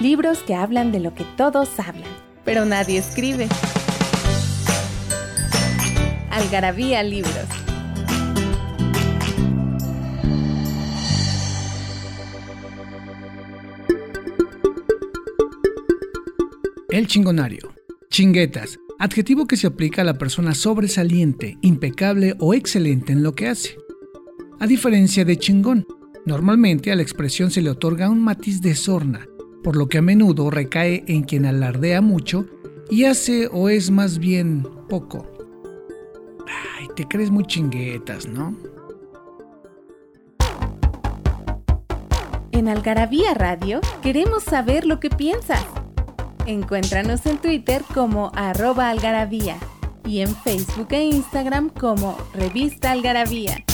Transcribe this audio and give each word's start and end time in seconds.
Libros 0.00 0.38
que 0.38 0.54
hablan 0.54 0.92
de 0.92 1.00
lo 1.00 1.14
que 1.14 1.24
todos 1.36 1.78
hablan, 1.78 2.08
pero 2.42 2.64
nadie 2.64 2.96
escribe. 2.96 3.48
Algarabía 6.30 7.02
Libros. 7.02 7.34
El 16.88 17.06
chingonario. 17.06 17.74
Chinguetas. 18.08 18.78
Adjetivo 18.98 19.46
que 19.46 19.58
se 19.58 19.66
aplica 19.66 20.00
a 20.00 20.06
la 20.06 20.16
persona 20.16 20.54
sobresaliente, 20.54 21.58
impecable 21.60 22.36
o 22.38 22.54
excelente 22.54 23.12
en 23.12 23.22
lo 23.22 23.34
que 23.34 23.48
hace. 23.48 23.76
A 24.60 24.66
diferencia 24.66 25.26
de 25.26 25.36
chingón, 25.36 25.86
normalmente 26.24 26.90
a 26.90 26.96
la 26.96 27.02
expresión 27.02 27.50
se 27.50 27.60
le 27.60 27.68
otorga 27.68 28.08
un 28.08 28.22
matiz 28.22 28.62
de 28.62 28.74
sorna, 28.74 29.26
por 29.62 29.76
lo 29.76 29.88
que 29.88 29.98
a 29.98 30.02
menudo 30.02 30.50
recae 30.50 31.04
en 31.06 31.22
quien 31.22 31.46
alardea 31.46 32.00
mucho 32.00 32.46
y 32.90 33.04
hace 33.04 33.48
o 33.52 33.68
es 33.68 33.90
más 33.90 34.18
bien 34.18 34.66
poco. 34.88 35.26
Ay, 36.78 36.88
te 36.96 37.06
crees 37.06 37.30
muy 37.30 37.44
chinguetas, 37.44 38.26
¿no? 38.26 38.56
En 42.52 42.68
Algarabía 42.68 43.32
Radio 43.34 43.80
queremos 44.02 44.42
saber 44.42 44.84
lo 44.84 45.00
que 45.00 45.08
piensas. 45.08 45.64
Encuéntranos 46.46 47.24
en 47.26 47.38
Twitter 47.38 47.82
como 47.94 48.32
arroba 48.34 48.90
algarabía 48.90 49.56
y 50.04 50.20
en 50.20 50.34
Facebook 50.34 50.88
e 50.90 51.04
Instagram 51.04 51.70
como 51.70 52.18
revista 52.34 52.90
algarabía. 52.90 53.64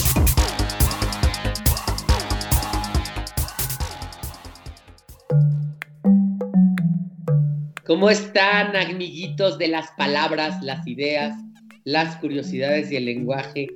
¿Cómo 7.86 8.10
están, 8.10 8.74
amiguitos 8.74 9.58
de 9.58 9.68
las 9.68 9.92
palabras, 9.92 10.60
las 10.60 10.84
ideas, 10.88 11.36
las 11.84 12.16
curiosidades 12.16 12.90
y 12.90 12.96
el 12.96 13.04
lenguaje? 13.04 13.68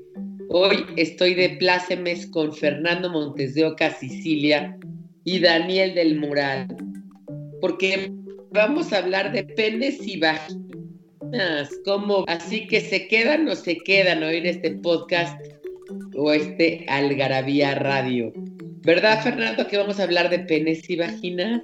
Hoy 0.49 0.85
estoy 0.97 1.35
de 1.35 1.51
plácemes 1.51 2.27
con 2.27 2.53
Fernando 2.53 3.09
Montes 3.09 3.55
de 3.55 3.67
Oca, 3.67 3.91
Sicilia, 3.91 4.77
y 5.23 5.39
Daniel 5.39 5.95
del 5.95 6.19
Mural, 6.19 6.67
porque 7.61 8.11
vamos 8.51 8.93
a 8.93 8.99
hablar 8.99 9.31
de 9.31 9.45
penes 9.45 10.05
y 10.05 10.19
vaginas. 10.19 11.71
¿Cómo? 11.85 12.25
Así 12.27 12.67
que 12.67 12.81
se 12.81 13.07
quedan 13.07 13.49
o 13.49 13.55
se 13.55 13.77
quedan 13.77 14.25
a 14.25 14.27
oír 14.27 14.45
este 14.45 14.73
podcast 14.73 15.41
o 16.17 16.33
este 16.33 16.85
Algarabía 16.89 17.77
Radio. 17.77 18.33
¿Verdad, 18.83 19.23
Fernando, 19.23 19.69
que 19.69 19.77
vamos 19.77 20.01
a 20.01 20.03
hablar 20.03 20.31
de 20.31 20.41
penes 20.41 20.91
y 20.91 20.97
vaginas? 20.97 21.63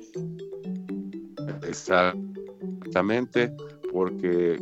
Exacto 1.67 2.26
porque 3.93 4.59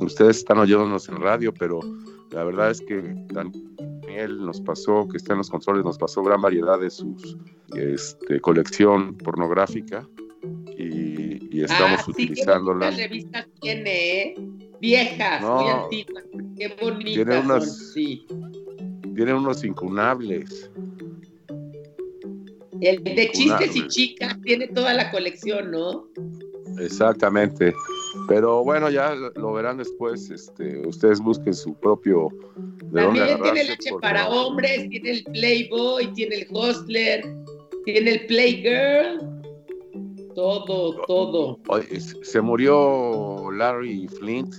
ustedes 0.00 0.38
están 0.38 0.58
oyéndonos 0.58 1.08
en 1.08 1.16
radio, 1.16 1.52
pero 1.52 1.80
la 2.30 2.44
verdad 2.44 2.70
es 2.70 2.80
que 2.80 3.14
Daniel 3.28 4.44
nos 4.44 4.60
pasó, 4.60 5.06
que 5.08 5.16
está 5.16 5.32
en 5.32 5.38
los 5.38 5.50
controles, 5.50 5.84
nos 5.84 5.98
pasó 5.98 6.22
gran 6.22 6.40
variedad 6.40 6.78
de 6.78 6.90
su 6.90 7.16
este, 7.74 8.40
colección 8.40 9.16
pornográfica 9.16 10.06
y, 10.76 11.62
estamos 11.62 12.00
ah, 12.00 12.04
utilizándola. 12.08 12.90
¿Qué 12.90 12.96
revista 12.96 13.46
tiene? 13.60 14.22
¿eh? 14.22 14.34
Viejas, 14.80 15.42
muy 15.42 15.68
antiguas. 15.68 16.24
Qué 16.56 16.76
bonitas 16.80 17.14
tiene 17.14 17.38
unos, 17.38 17.92
sí. 17.92 18.26
Tiene 19.14 19.34
unos 19.34 19.62
incunables. 19.62 20.70
El 22.80 23.04
de 23.04 23.30
chistes 23.32 23.76
y 23.76 23.86
chicas 23.88 24.40
tiene 24.42 24.68
toda 24.68 24.94
la 24.94 25.10
colección, 25.10 25.70
¿no? 25.70 26.06
Exactamente. 26.80 27.74
Pero 28.26 28.64
bueno, 28.64 28.90
ya 28.90 29.14
lo 29.14 29.52
verán 29.52 29.78
después. 29.78 30.30
Este, 30.30 30.86
ustedes 30.86 31.20
busquen 31.20 31.54
su 31.54 31.74
propio. 31.74 32.28
También 32.92 33.40
tiene 33.42 33.64
leche 33.64 33.90
para 34.00 34.28
hombres, 34.28 34.88
tiene 34.88 35.10
el 35.10 35.24
Playboy, 35.24 36.12
tiene 36.14 36.36
el 36.36 36.46
Hostler, 36.50 37.24
tiene 37.84 38.10
el 38.12 38.26
Playgirl. 38.26 39.40
Todo, 40.34 41.02
todo. 41.06 41.58
Se 42.22 42.40
murió 42.40 43.50
Larry 43.52 44.08
Flint 44.08 44.54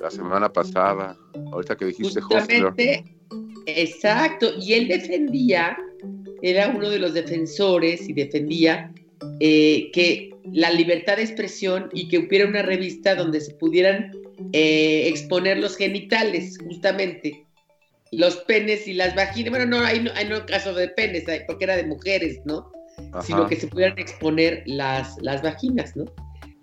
la 0.00 0.10
semana 0.10 0.52
pasada. 0.52 1.16
Ahorita 1.52 1.76
que 1.76 1.86
dijiste 1.86 2.20
Hostler. 2.20 2.74
Exacto. 3.66 4.48
Y 4.60 4.74
él 4.74 4.88
defendía, 4.88 5.76
era 6.42 6.68
uno 6.68 6.90
de 6.90 6.98
los 6.98 7.14
defensores 7.14 8.08
y 8.08 8.12
defendía 8.12 8.92
eh, 9.40 9.90
que 9.92 10.30
la 10.52 10.70
libertad 10.70 11.16
de 11.16 11.22
expresión 11.22 11.88
y 11.92 12.08
que 12.08 12.18
hubiera 12.18 12.46
una 12.46 12.62
revista 12.62 13.14
donde 13.14 13.40
se 13.40 13.54
pudieran 13.54 14.12
eh, 14.52 15.08
exponer 15.08 15.58
los 15.58 15.76
genitales, 15.76 16.58
justamente. 16.58 17.44
Los 18.10 18.36
penes 18.38 18.88
y 18.88 18.94
las 18.94 19.14
vaginas. 19.14 19.50
Bueno, 19.50 19.66
no, 19.66 19.84
hay 19.84 20.00
no, 20.00 20.10
hay 20.14 20.28
no 20.28 20.46
caso 20.46 20.72
de 20.72 20.88
penes, 20.88 21.24
porque 21.46 21.64
era 21.64 21.76
de 21.76 21.84
mujeres, 21.84 22.40
¿no? 22.44 22.72
Sino 23.22 23.46
que 23.46 23.56
se 23.56 23.68
pudieran 23.68 23.98
exponer 23.98 24.62
las, 24.66 25.16
las 25.20 25.42
vaginas, 25.42 25.94
¿no? 25.94 26.04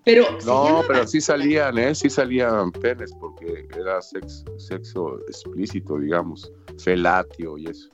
Pero 0.04 0.26
no, 0.46 0.84
pero 0.88 1.08
sí 1.08 1.22
salían, 1.22 1.78
¿eh? 1.78 1.96
Sí 1.96 2.10
salían 2.10 2.72
penes 2.72 3.12
porque 3.20 3.68
era 3.76 4.02
sexo, 4.02 4.46
sexo 4.60 5.20
explícito, 5.28 5.98
digamos, 5.98 6.52
felatio 6.78 7.58
y 7.58 7.68
eso. 7.68 7.90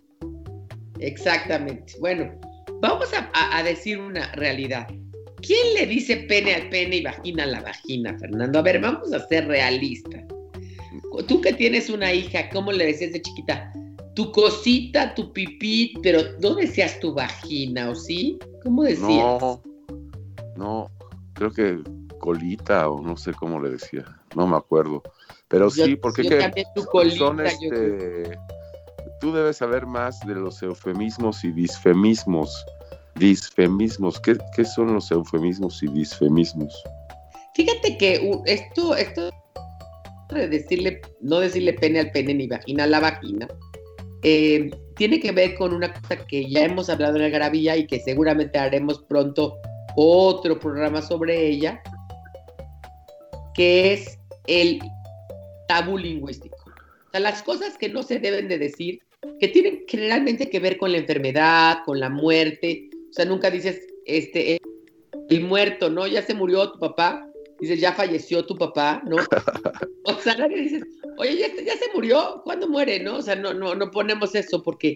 Exactamente. 0.99 1.93
Bueno, 1.99 2.31
vamos 2.81 3.09
a 3.13 3.63
decir 3.63 3.99
una 3.99 4.31
realidad. 4.33 4.87
¿Quién 5.41 5.73
le 5.75 5.85
dice 5.85 6.17
pene 6.17 6.53
al 6.53 6.69
pene 6.69 6.97
y 6.97 7.03
vagina 7.03 7.43
a 7.43 7.47
la 7.47 7.61
vagina, 7.61 8.17
Fernando? 8.19 8.59
A 8.59 8.61
ver, 8.61 8.79
vamos 8.79 9.11
a 9.13 9.25
ser 9.27 9.47
realistas. 9.47 10.23
Tú 11.27 11.41
que 11.41 11.53
tienes 11.53 11.89
una 11.89 12.13
hija, 12.13 12.49
¿cómo 12.49 12.71
le 12.71 12.85
decías 12.85 13.13
de 13.13 13.21
chiquita? 13.21 13.73
Tu 14.15 14.31
cosita, 14.31 15.13
tu 15.15 15.31
pipí, 15.33 15.93
pero 16.03 16.19
¿no 16.39 16.55
decías 16.55 16.99
tu 16.99 17.13
vagina 17.13 17.89
o 17.89 17.95
sí? 17.95 18.37
¿Cómo 18.63 18.83
decías? 18.83 19.07
No, 19.07 19.61
no, 20.55 20.91
creo 21.33 21.51
que 21.51 21.79
colita 22.19 22.89
o 22.89 23.01
no 23.01 23.17
sé 23.17 23.33
cómo 23.33 23.59
le 23.59 23.71
decía, 23.71 24.05
no 24.35 24.47
me 24.47 24.57
acuerdo. 24.57 25.01
Pero 25.47 25.69
sí, 25.69 25.95
porque 25.95 26.23
que 26.23 26.63
tu 26.75 26.85
colita, 26.85 27.17
son 27.17 27.45
este, 27.45 28.37
tú 29.19 29.33
debes 29.33 29.57
saber 29.57 29.85
más 29.85 30.19
de 30.21 30.35
los 30.35 30.61
eufemismos 30.61 31.43
y 31.43 31.51
disfemismos 31.51 32.65
Disfemismos. 33.15 34.19
¿Qué, 34.19 34.65
son 34.65 34.93
los 34.93 35.11
eufemismos 35.11 35.81
y 35.83 35.87
disfemismos? 35.87 36.73
Fíjate 37.55 37.97
que 37.97 38.41
esto, 38.45 38.95
esto 38.95 39.29
de 40.33 40.47
decirle, 40.47 41.01
no 41.19 41.39
decirle 41.39 41.73
pene 41.73 41.99
al 41.99 42.11
pene 42.11 42.33
ni 42.33 42.47
vagina 42.47 42.85
a 42.85 42.87
la 42.87 42.99
vagina, 42.99 43.47
eh, 44.23 44.69
tiene 44.95 45.19
que 45.19 45.31
ver 45.31 45.55
con 45.55 45.73
una 45.73 45.93
cosa 45.93 46.25
que 46.27 46.49
ya 46.49 46.63
hemos 46.63 46.89
hablado 46.89 47.15
en 47.15 47.23
la 47.23 47.29
gravilla 47.29 47.75
y 47.75 47.87
que 47.87 47.99
seguramente 47.99 48.59
haremos 48.59 49.01
pronto 49.03 49.57
otro 49.95 50.59
programa 50.59 51.01
sobre 51.01 51.47
ella, 51.47 51.81
que 53.53 53.93
es 53.93 54.19
el 54.47 54.79
tabú 55.67 55.97
lingüístico. 55.97 56.57
O 57.07 57.11
sea, 57.11 57.19
las 57.19 57.41
cosas 57.43 57.77
que 57.77 57.89
no 57.89 58.03
se 58.03 58.19
deben 58.19 58.47
de 58.47 58.57
decir, 58.57 58.99
que 59.39 59.47
tienen 59.47 59.83
generalmente 59.87 60.49
que 60.49 60.59
ver 60.59 60.77
con 60.77 60.91
la 60.91 60.99
enfermedad, 60.99 61.79
con 61.85 61.99
la 61.99 62.09
muerte, 62.09 62.90
o 63.11 63.13
sea, 63.13 63.25
nunca 63.25 63.51
dices, 63.51 63.85
este, 64.05 64.57
el 65.29 65.41
muerto, 65.41 65.89
¿no? 65.89 66.07
Ya 66.07 66.21
se 66.21 66.33
murió 66.33 66.71
tu 66.71 66.79
papá. 66.79 67.27
Dices, 67.59 67.79
ya 67.79 67.91
falleció 67.91 68.45
tu 68.45 68.57
papá, 68.57 69.03
¿no? 69.05 69.17
O 70.03 70.15
sea, 70.15 70.35
nadie 70.35 70.61
dices, 70.61 70.83
oye, 71.19 71.37
ya, 71.37 71.47
ya 71.63 71.77
se 71.77 71.85
murió, 71.93 72.41
¿cuándo 72.43 72.67
muere, 72.67 72.99
no? 72.99 73.17
O 73.17 73.21
sea, 73.21 73.35
no, 73.35 73.53
no, 73.53 73.75
no 73.75 73.91
ponemos 73.91 74.33
eso 74.33 74.63
porque 74.63 74.95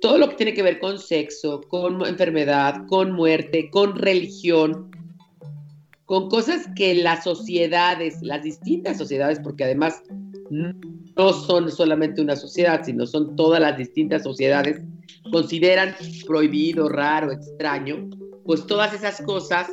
todo 0.00 0.18
lo 0.18 0.28
que 0.28 0.34
tiene 0.34 0.54
que 0.54 0.62
ver 0.62 0.80
con 0.80 0.98
sexo, 0.98 1.60
con 1.68 2.04
enfermedad, 2.04 2.84
con 2.88 3.12
muerte, 3.12 3.70
con 3.70 3.94
religión, 3.94 4.90
con 6.04 6.28
cosas 6.28 6.66
que 6.74 6.96
las 6.96 7.22
sociedades, 7.22 8.20
las 8.22 8.42
distintas 8.42 8.98
sociedades, 8.98 9.38
porque 9.38 9.62
además 9.62 10.02
no 10.50 11.32
son 11.32 11.70
solamente 11.70 12.20
una 12.20 12.36
sociedad, 12.36 12.82
sino 12.84 13.06
son 13.06 13.36
todas 13.36 13.60
las 13.60 13.76
distintas 13.78 14.22
sociedades 14.22 14.80
consideran 15.30 15.94
prohibido, 16.26 16.88
raro, 16.88 17.32
extraño, 17.32 18.08
pues 18.44 18.66
todas 18.66 18.92
esas 18.94 19.20
cosas, 19.22 19.68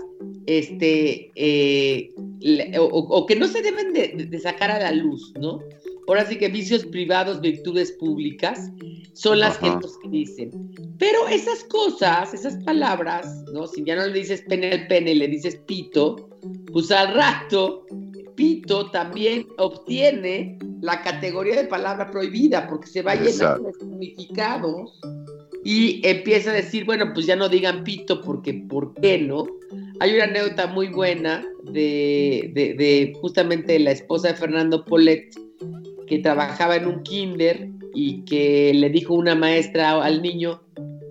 este, 0.45 1.31
eh, 1.35 2.13
o, 2.79 3.25
que 3.25 3.35
no 3.35 3.47
se 3.47 3.61
deben 3.61 3.93
de, 3.93 4.39
sacar 4.39 4.71
a 4.71 4.79
la 4.79 4.91
luz, 4.91 5.33
¿no? 5.39 5.59
Ahora 6.07 6.25
sí 6.25 6.37
que 6.37 6.49
vicios 6.49 6.85
privados, 6.85 7.41
virtudes 7.41 7.91
públicas, 7.93 8.71
son 9.13 9.39
las 9.39 9.57
que 9.57 9.69
nos 9.69 9.99
dicen. 10.09 10.51
Pero 10.97 11.27
esas 11.27 11.63
cosas, 11.65 12.33
esas 12.33 12.57
palabras, 12.63 13.43
¿no? 13.53 13.67
Si 13.67 13.83
ya 13.83 13.95
no 13.95 14.07
le 14.07 14.19
dices 14.19 14.43
pene 14.47 14.71
al 14.71 14.87
pene, 14.87 15.15
le 15.15 15.27
dices 15.27 15.61
pito, 15.67 16.29
pues 16.71 16.91
al 16.91 17.13
rato, 17.13 17.85
pito 18.41 18.89
también 18.89 19.45
obtiene 19.59 20.57
la 20.81 21.03
categoría 21.03 21.55
de 21.55 21.65
palabra 21.65 22.09
prohibida, 22.09 22.67
porque 22.67 22.87
se 22.87 23.03
va 23.03 23.13
llenando 23.13 23.67
de 23.67 23.73
significados 23.73 24.99
y 25.63 26.01
empieza 26.03 26.49
a 26.49 26.53
decir, 26.53 26.85
bueno, 26.85 27.13
pues 27.13 27.27
ya 27.27 27.35
no 27.35 27.49
digan 27.49 27.83
pito 27.83 28.19
porque, 28.23 28.55
¿por 28.67 28.95
qué 28.95 29.19
no? 29.19 29.45
Hay 29.99 30.15
una 30.15 30.23
anécdota 30.23 30.65
muy 30.65 30.87
buena 30.87 31.45
de, 31.65 32.49
de, 32.55 33.13
justamente 33.21 33.77
la 33.77 33.91
esposa 33.91 34.29
de 34.29 34.33
Fernando 34.33 34.85
Polet, 34.85 35.29
que 36.07 36.17
trabajaba 36.17 36.77
en 36.77 36.87
un 36.87 37.03
kinder 37.03 37.69
y 37.93 38.23
que 38.23 38.73
le 38.73 38.89
dijo 38.89 39.13
una 39.13 39.35
maestra 39.35 40.03
al 40.03 40.23
niño, 40.23 40.63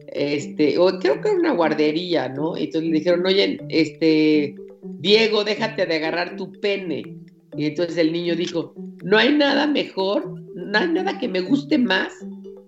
este, 0.08 0.78
o 0.78 0.98
creo 0.98 1.20
que 1.20 1.28
era 1.28 1.38
una 1.38 1.52
guardería, 1.52 2.28
¿no? 2.28 2.56
Entonces 2.56 2.90
le 2.90 2.98
dijeron, 2.98 3.24
oye, 3.24 3.60
este, 3.68 4.56
Diego, 4.82 5.44
déjate 5.44 5.86
de 5.86 5.96
agarrar 5.96 6.36
tu 6.36 6.52
pene. 6.60 7.16
Y 7.56 7.66
entonces 7.66 7.96
el 7.96 8.12
niño 8.12 8.36
dijo, 8.36 8.74
no 9.02 9.18
hay 9.18 9.34
nada 9.34 9.66
mejor, 9.66 10.40
no 10.54 10.78
hay 10.78 10.88
nada 10.88 11.18
que 11.18 11.28
me 11.28 11.40
guste 11.40 11.78
más 11.78 12.12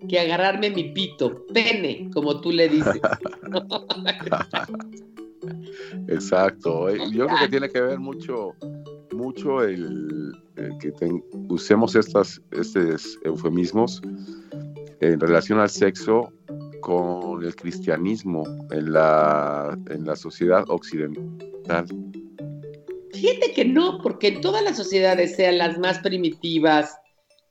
que 0.09 0.19
agarrarme 0.19 0.71
mi 0.71 0.93
pito, 0.93 1.47
pene, 1.53 2.11
como 2.13 2.41
tú 2.41 2.51
le 2.51 2.69
dices. 2.69 3.01
Exacto. 6.09 6.89
Eh, 6.89 6.99
yo 7.13 7.27
creo 7.27 7.39
que 7.39 7.49
tiene 7.49 7.69
que 7.69 7.81
ver 7.81 7.99
mucho, 7.99 8.55
mucho 9.13 9.63
el, 9.63 10.33
que 10.81 10.93
usemos 11.49 11.95
estas, 11.95 12.41
estos 12.51 13.19
eufemismos 13.25 14.03
en 15.01 15.21
relación 15.21 15.59
al 15.59 15.71
sexo 15.71 16.33
con 16.81 17.45
el 17.45 17.55
cristianismo 17.55 18.45
en 18.71 18.93
la, 18.93 19.77
en 19.89 20.05
la 20.05 20.17
sociedad 20.17 20.65
occidental. 21.63 21.87
Fíjate 23.13 23.53
que 23.53 23.65
no, 23.65 24.01
porque 24.03 24.29
en 24.29 24.41
todas 24.41 24.63
las 24.63 24.77
sociedades, 24.77 25.37
sean 25.37 25.59
las 25.59 25.79
más 25.79 25.99
primitivas, 25.99 26.97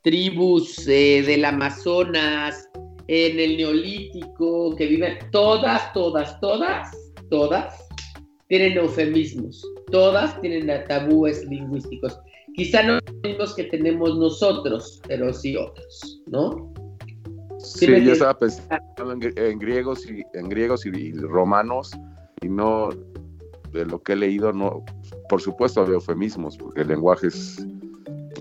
tribus 0.02 0.88
eh, 0.88 1.22
del 1.22 1.46
Amazonas, 1.46 2.68
en 3.08 3.40
el 3.40 3.58
Neolítico, 3.58 4.75
que 4.75 4.86
viven, 4.88 5.18
todas, 5.31 5.94
todas, 5.94 6.40
todas, 6.40 6.90
todas 7.30 7.88
tienen 8.48 8.78
eufemismos, 8.78 9.66
todas 9.92 10.40
tienen 10.42 10.69
tabúes 10.88 11.46
lingüísticos. 11.46 12.19
Quizá 12.56 12.84
no 12.84 12.94
los 12.96 13.16
mismos 13.24 13.56
que 13.56 13.63
tenemos 13.66 14.18
nosotros, 14.18 15.02
pero 15.08 15.34
sí 15.34 15.56
otros, 15.56 16.22
¿no? 16.28 16.74
Sí, 17.60 17.88
yo 17.88 18.13
estaba 18.13 18.38
pensando 18.38 19.13
en, 19.13 19.60
griegos 19.60 20.06
y 20.06 20.24
en 20.34 20.50
griegos 20.50 20.86
y, 20.86 21.12
romanos 21.13 21.92
y 22.42 22.50
no 22.50 22.90
de 23.71 23.85
lo 23.85 24.01
que 24.01 24.13
he 24.13 24.15
leído 24.15 24.51
no 24.53 24.83
por 25.29 25.41
supuesto 25.41 25.81
había 25.81 25.95
eufemismos 25.95 26.57
porque 26.57 26.81
el 26.81 26.89
lenguaje 26.89 27.27
es 27.27 27.65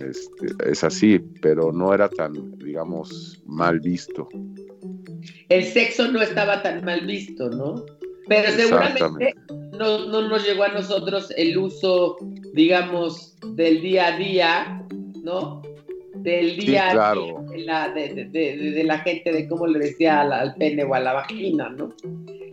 este, 0.09 0.71
es 0.71 0.85
así, 0.85 1.19
pero 1.43 1.73
no 1.73 1.93
era 1.93 2.09
tan, 2.09 2.59
digamos, 2.59 3.41
mal 3.47 3.81
visto. 3.81 4.29
El 5.49 5.65
sexo 5.65 6.11
no 6.11 6.23
estaba 6.23 6.63
tan 6.63 6.85
mal 6.85 7.07
visto, 7.07 7.51
¿no? 7.51 7.85
Pero 8.29 8.51
seguramente 8.53 9.35
no, 9.73 10.07
nos 10.07 10.47
llegó 10.47 10.65
a 10.65 10.69
nosotros 10.69 11.33
el 11.37 11.59
uso, 11.59 12.17
digamos, 12.55 13.37
del 13.55 13.83
día 13.83 14.07
a 14.09 14.17
día, 14.17 14.87
¿no? 15.23 15.63
Del 16.15 16.57
día 16.57 16.91
a 16.91 17.15
día 17.15 17.89
de 17.89 18.85
la, 18.85 18.99
gente, 18.99 19.33
de 19.33 19.49
cómo 19.49 19.67
le 19.67 19.79
decía 19.79 20.21
al, 20.21 20.55
pene 20.57 20.85
o 20.85 20.95
a 20.95 21.01
la 21.01 21.15
vagina, 21.15 21.71
¿no? 21.71 21.93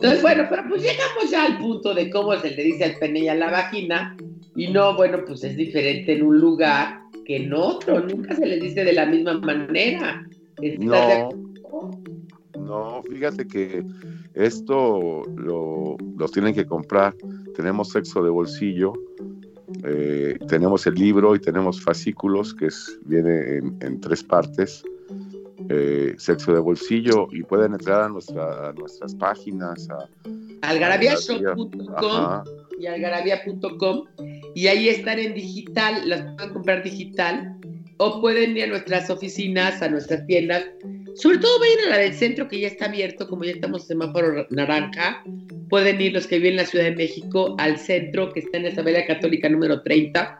Entonces, 0.00 0.22
bueno, 0.22 0.46
pero 0.48 0.62
pues 0.68 0.82
llegamos 0.82 1.28
ya 1.28 1.44
al 1.44 1.58
punto 1.58 1.92
de 1.92 2.08
cómo 2.08 2.36
se 2.36 2.52
le 2.52 2.62
dice 2.62 2.84
al 2.84 2.98
pene 2.98 3.18
y 3.18 3.28
a 3.28 3.34
la 3.34 3.50
vagina, 3.50 4.16
y 4.54 4.68
no, 4.68 4.94
bueno, 4.94 5.24
pues 5.26 5.42
es 5.42 5.56
diferente 5.56 6.12
en 6.12 6.22
un 6.22 6.38
lugar 6.38 7.00
que 7.26 7.38
en 7.38 7.52
otro, 7.52 7.98
nunca 8.06 8.36
se 8.36 8.46
les 8.46 8.60
dice 8.60 8.84
de 8.84 8.92
la 8.92 9.06
misma 9.06 9.38
manera. 9.40 10.24
No, 10.78 11.30
no, 12.60 13.02
fíjate 13.10 13.46
que 13.48 13.84
esto 14.34 15.22
lo, 15.36 15.96
tienen 16.32 16.54
que 16.54 16.64
comprar. 16.64 17.14
Tenemos 17.56 17.88
sexo 17.90 18.22
de 18.22 18.30
bolsillo, 18.30 18.92
eh, 19.84 20.38
tenemos 20.48 20.86
el 20.86 20.94
libro 20.94 21.34
y 21.34 21.40
tenemos 21.40 21.82
fascículos 21.82 22.54
que 22.54 22.66
es, 22.66 22.98
viene 23.04 23.58
en, 23.80 24.00
tres 24.00 24.22
partes. 24.22 24.84
Eh, 25.70 26.14
sexo 26.18 26.52
de 26.52 26.60
bolsillo 26.60 27.26
y 27.32 27.42
pueden 27.42 27.72
entrar 27.72 28.02
a, 28.02 28.08
nuestra, 28.08 28.72
nuestras 28.74 29.12
páginas 29.16 29.88
a 29.90 30.08
algarabia.com 30.62 32.44
y 32.78 32.86
algarabia.com 32.86 34.04
y 34.54 34.68
ahí 34.68 34.88
están 34.88 35.18
en 35.18 35.34
digital, 35.34 36.08
las 36.08 36.22
pueden 36.36 36.52
comprar 36.52 36.82
digital 36.84 37.56
o 37.96 38.20
pueden 38.20 38.56
ir 38.56 38.64
a 38.64 38.66
nuestras 38.68 39.10
oficinas, 39.10 39.82
a 39.82 39.88
nuestras 39.88 40.24
tiendas. 40.26 40.64
Sobre 41.16 41.38
todo 41.38 41.58
vayan 41.58 41.86
a 41.86 41.96
la 41.96 41.98
del 41.98 42.14
centro 42.14 42.46
que 42.46 42.60
ya 42.60 42.68
está 42.68 42.84
abierto, 42.86 43.28
como 43.28 43.42
ya 43.42 43.50
estamos 43.50 43.82
en 43.82 43.88
semáforo 43.88 44.46
naranja. 44.50 45.24
Pueden 45.68 46.00
ir 46.00 46.12
los 46.12 46.28
que 46.28 46.36
viven 46.36 46.52
en 46.52 46.58
la 46.58 46.66
Ciudad 46.66 46.84
de 46.84 46.94
México 46.94 47.56
al 47.58 47.78
centro 47.78 48.32
que 48.32 48.40
está 48.40 48.58
en 48.58 48.66
Isabela 48.66 49.04
Católica 49.04 49.48
número 49.48 49.82
30, 49.82 50.38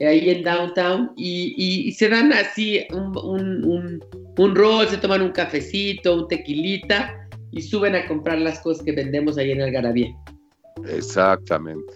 ahí 0.00 0.30
en 0.30 0.44
Downtown, 0.44 1.10
y, 1.16 1.90
se 1.92 2.08
dan 2.08 2.32
así 2.32 2.86
un, 2.92 3.16
un, 3.18 3.64
un 3.64 4.21
rol, 4.36 4.88
se 4.88 4.98
toman 4.98 5.22
un 5.22 5.32
cafecito, 5.32 6.14
un 6.16 6.28
tequilita 6.28 7.28
y 7.50 7.62
suben 7.62 7.94
a 7.94 8.06
comprar 8.06 8.38
las 8.38 8.60
cosas 8.60 8.84
que 8.84 8.92
vendemos 8.92 9.38
ahí 9.38 9.52
en 9.52 9.62
Algarabía. 9.62 10.14
Exactamente, 10.88 11.92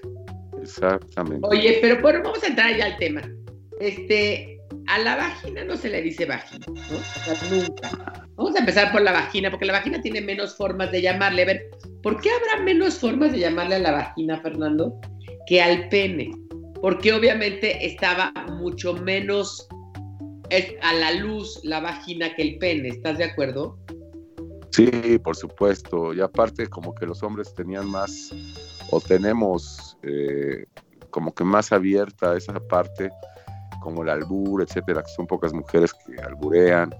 exactamente. 0.62 1.46
Oye, 1.48 1.78
pero 1.80 2.00
bueno, 2.00 2.20
vamos 2.22 2.42
a 2.44 2.48
entrar 2.48 2.76
ya 2.76 2.86
al 2.86 2.96
tema. 2.98 3.22
Este, 3.80 4.60
a 4.86 4.98
la 4.98 5.16
vagina 5.16 5.64
no 5.64 5.76
se 5.76 5.88
le 5.88 6.02
dice 6.02 6.26
vagina, 6.26 6.66
¿no? 6.66 6.74
O 6.74 7.24
sea, 7.24 7.50
nunca. 7.50 8.26
Vamos 8.36 8.54
a 8.54 8.58
empezar 8.58 8.92
por 8.92 9.02
la 9.02 9.12
vagina, 9.12 9.50
porque 9.50 9.64
la 9.64 9.72
vagina 9.72 10.00
tiene 10.00 10.20
menos 10.20 10.56
formas 10.56 10.92
de 10.92 11.02
llamarle. 11.02 11.42
A 11.42 11.46
ver, 11.46 11.70
¿por 12.02 12.20
qué 12.20 12.30
habrá 12.30 12.62
menos 12.62 12.98
formas 12.98 13.32
de 13.32 13.40
llamarle 13.40 13.76
a 13.76 13.80
la 13.80 13.92
vagina, 13.92 14.40
Fernando, 14.40 15.00
que 15.46 15.62
al 15.62 15.88
pene? 15.88 16.30
Porque 16.80 17.12
obviamente 17.12 17.84
estaba 17.84 18.32
mucho 18.61 18.92
menos 18.94 19.66
a 20.82 20.92
la 20.92 21.12
luz 21.12 21.60
la 21.64 21.80
vagina 21.80 22.34
que 22.34 22.42
el 22.42 22.58
pene, 22.58 22.88
¿estás 22.88 23.18
de 23.18 23.24
acuerdo? 23.24 23.78
Sí, 24.70 25.18
por 25.18 25.36
supuesto. 25.36 26.12
Y 26.12 26.20
aparte 26.20 26.66
como 26.66 26.94
que 26.94 27.06
los 27.06 27.22
hombres 27.22 27.54
tenían 27.54 27.88
más 27.88 28.30
o 28.90 29.00
tenemos 29.00 29.96
eh, 30.02 30.66
como 31.10 31.34
que 31.34 31.44
más 31.44 31.72
abierta 31.72 32.36
esa 32.36 32.60
parte, 32.68 33.10
como 33.80 34.02
el 34.02 34.10
albur, 34.10 34.62
etcétera, 34.62 35.02
que 35.02 35.12
son 35.12 35.26
pocas 35.26 35.52
mujeres 35.52 35.94
que 35.94 36.20
alburean, 36.20 36.94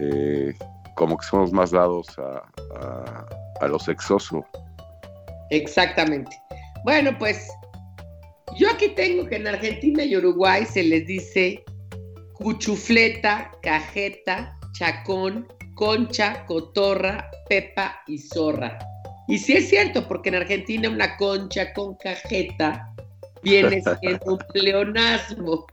eh, 0.00 0.52
como 0.96 1.16
que 1.16 1.26
somos 1.26 1.52
más 1.52 1.70
dados 1.70 2.06
a, 2.18 2.42
a, 3.60 3.68
lo 3.68 3.78
sexoso. 3.78 4.44
Exactamente. 5.50 6.36
Bueno, 6.84 7.16
pues 7.18 7.48
yo 8.56 8.68
aquí 8.70 8.88
tengo 8.90 9.26
que 9.28 9.36
en 9.36 9.46
Argentina 9.46 10.02
y 10.02 10.16
Uruguay 10.16 10.66
se 10.66 10.82
les 10.82 11.06
dice 11.06 11.62
cuchufleta, 12.42 13.50
cajeta, 13.62 14.58
chacón, 14.72 15.46
concha, 15.74 16.44
cotorra, 16.46 17.30
pepa 17.48 18.02
y 18.06 18.18
zorra. 18.18 18.78
Y 19.28 19.38
sí 19.38 19.54
es 19.54 19.68
cierto, 19.68 20.06
porque 20.08 20.30
en 20.30 20.36
Argentina 20.36 20.90
una 20.90 21.16
concha 21.16 21.72
con 21.72 21.94
cajeta 21.96 22.92
viene 23.42 23.82
siendo 24.00 24.34
un 24.34 24.38
pleonasmo. 24.52 25.66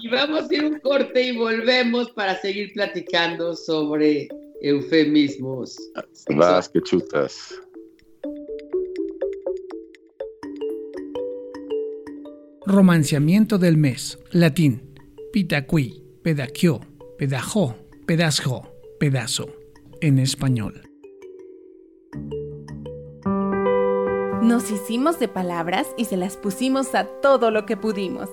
y 0.00 0.08
vamos 0.08 0.50
a 0.50 0.54
ir 0.54 0.64
un 0.64 0.80
corte 0.80 1.22
y 1.22 1.36
volvemos 1.36 2.10
para 2.12 2.40
seguir 2.40 2.72
platicando 2.72 3.54
sobre 3.54 4.28
eufemismos. 4.62 5.76
Vas 6.30 6.68
que 6.68 6.80
chutas. 6.82 7.54
Romanciamiento 12.66 13.58
del 13.58 13.76
mes, 13.76 14.18
latín, 14.30 14.94
pitacui, 15.34 16.02
pedacchio, 16.22 16.80
pedajó, 17.18 17.76
pedazo, 18.06 18.72
pedazo, 18.98 19.54
en 20.00 20.18
español. 20.18 20.80
Nos 24.40 24.70
hicimos 24.70 25.18
de 25.18 25.28
palabras 25.28 25.86
y 25.98 26.06
se 26.06 26.16
las 26.16 26.38
pusimos 26.38 26.94
a 26.94 27.04
todo 27.04 27.50
lo 27.50 27.66
que 27.66 27.76
pudimos. 27.76 28.30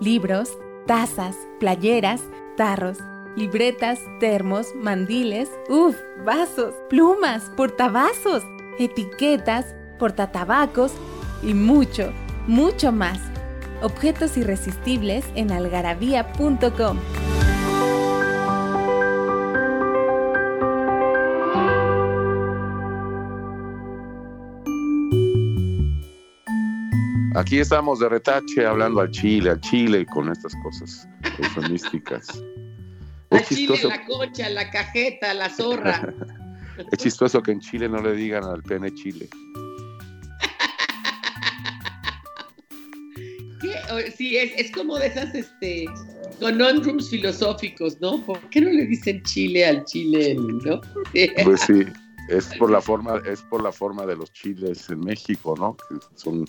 Libros, 0.00 0.56
tazas, 0.86 1.36
playeras, 1.60 2.22
tarros, 2.56 2.96
libretas, 3.36 4.00
termos, 4.18 4.68
mandiles, 4.74 5.50
uff, 5.68 5.96
vasos, 6.24 6.74
plumas, 6.88 7.50
portavasos. 7.54 8.44
etiquetas, 8.78 9.74
portatabacos 9.98 10.92
y 11.42 11.52
mucho, 11.52 12.12
mucho 12.48 12.90
más. 12.90 13.33
Objetos 13.84 14.38
irresistibles 14.38 15.26
en 15.34 15.52
algarabía.com. 15.52 16.98
Aquí 27.36 27.58
estamos 27.58 27.98
de 27.98 28.08
retache 28.08 28.64
hablando 28.64 29.02
al 29.02 29.10
chile, 29.10 29.50
al 29.50 29.60
chile 29.60 30.06
con 30.06 30.30
estas 30.30 30.54
cosas 30.62 31.06
eufemísticas. 31.38 32.26
Al 33.30 33.44
chile, 33.44 33.76
la 33.82 34.04
concha, 34.06 34.48
la 34.48 34.70
cajeta, 34.70 35.34
la 35.34 35.50
zorra. 35.50 36.14
es 36.92 36.98
chistoso 36.98 37.42
que 37.42 37.50
en 37.50 37.58
Chile 37.58 37.88
no 37.88 38.00
le 38.00 38.12
digan 38.12 38.44
al 38.44 38.62
pene 38.62 38.94
chile. 38.94 39.28
Sí, 44.16 44.36
es, 44.36 44.52
es, 44.56 44.70
como 44.70 44.98
de 44.98 45.06
esas 45.06 45.34
este, 45.34 45.86
conundrums 46.40 47.10
filosóficos, 47.10 48.00
¿no? 48.00 48.24
¿Por 48.24 48.38
qué 48.50 48.60
no 48.60 48.70
le 48.70 48.86
dicen 48.86 49.22
chile 49.22 49.66
al 49.66 49.84
chile, 49.84 50.36
no? 50.64 50.80
Pues 51.44 51.60
sí, 51.62 51.84
es 52.28 52.46
por 52.58 52.70
la 52.70 52.80
forma, 52.80 53.22
es 53.26 53.42
por 53.42 53.62
la 53.62 53.72
forma 53.72 54.06
de 54.06 54.16
los 54.16 54.32
chiles 54.32 54.88
en 54.88 55.00
México, 55.00 55.54
¿no? 55.58 55.76
Que 55.76 55.96
son 56.14 56.46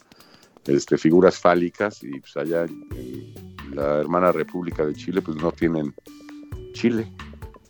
este, 0.67 0.97
figuras 0.97 1.37
fálicas 1.37 2.03
y 2.03 2.19
pues 2.19 2.35
allá 2.37 2.63
en, 2.63 3.33
la 3.73 3.99
hermana 3.99 4.31
República 4.31 4.85
de 4.85 4.93
Chile 4.93 5.21
pues 5.21 5.37
no 5.37 5.51
tienen 5.51 5.93
Chile. 6.73 7.07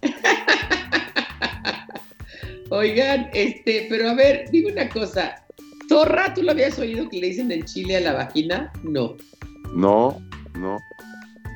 Oigan, 2.70 3.30
este, 3.34 3.88
pero 3.90 4.10
a 4.10 4.14
ver, 4.14 4.50
digo 4.52 4.70
una 4.70 4.90
cosa. 4.90 5.44
¿Torra, 5.88 6.34
tú 6.34 6.42
lo 6.42 6.52
habías 6.52 6.80
oído 6.80 7.08
que 7.10 7.20
le 7.20 7.28
dicen 7.28 7.52
en 7.52 7.64
Chile 7.64 7.98
a 7.98 8.02
la 8.02 8.14
vagina? 8.14 8.72
No. 8.84 9.16
No, 9.76 10.22
no. 10.58 10.78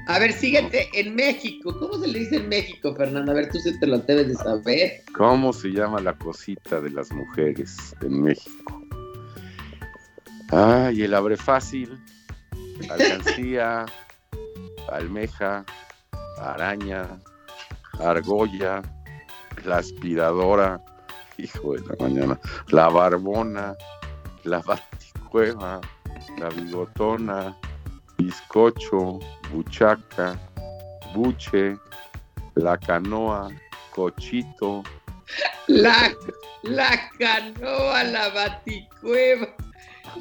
A 0.08 0.20
ver, 0.20 0.34
síguete 0.34 0.90
en 0.94 1.16
México. 1.16 1.74
¿Cómo 1.80 2.00
se 2.00 2.08
le 2.08 2.20
dice 2.20 2.38
en 2.38 2.50
México, 2.50 2.94
Fernando? 2.96 3.32
A 3.32 3.36
ver, 3.36 3.50
tú 3.50 3.60
se 3.60 3.78
te 3.78 3.88
lo 3.88 4.00
debes 4.00 4.28
de 4.28 4.36
saber. 4.36 5.04
¿Cómo 5.16 5.54
se 5.54 5.70
llama 5.70 6.02
la 6.02 6.18
cosita 6.18 6.82
de 6.82 6.90
las 6.90 7.12
mujeres 7.12 7.96
en 8.02 8.24
México? 8.24 8.82
Ay, 10.52 11.04
el 11.04 11.14
abre 11.14 11.38
fácil, 11.38 11.98
alcancía, 12.90 13.86
almeja, 14.92 15.64
araña, 16.40 17.20
argolla, 18.00 18.82
la 19.64 19.78
aspiradora, 19.78 20.84
hijo 21.38 21.76
de 21.76 21.82
la 21.82 21.96
mañana, 22.00 22.40
la 22.70 22.90
barbona, 22.90 23.76
la 24.44 24.60
baticueva, 24.60 25.80
la 26.40 26.50
bigotona, 26.50 27.56
bizcocho, 28.30 29.20
buchaca, 29.52 30.38
buche, 31.16 31.78
la 32.56 32.78
canoa, 32.78 33.50
cochito. 33.92 34.84
La, 35.68 36.14
la 36.62 37.10
canoa, 37.18 38.04
la 38.04 38.30
baticueva. 38.30 39.48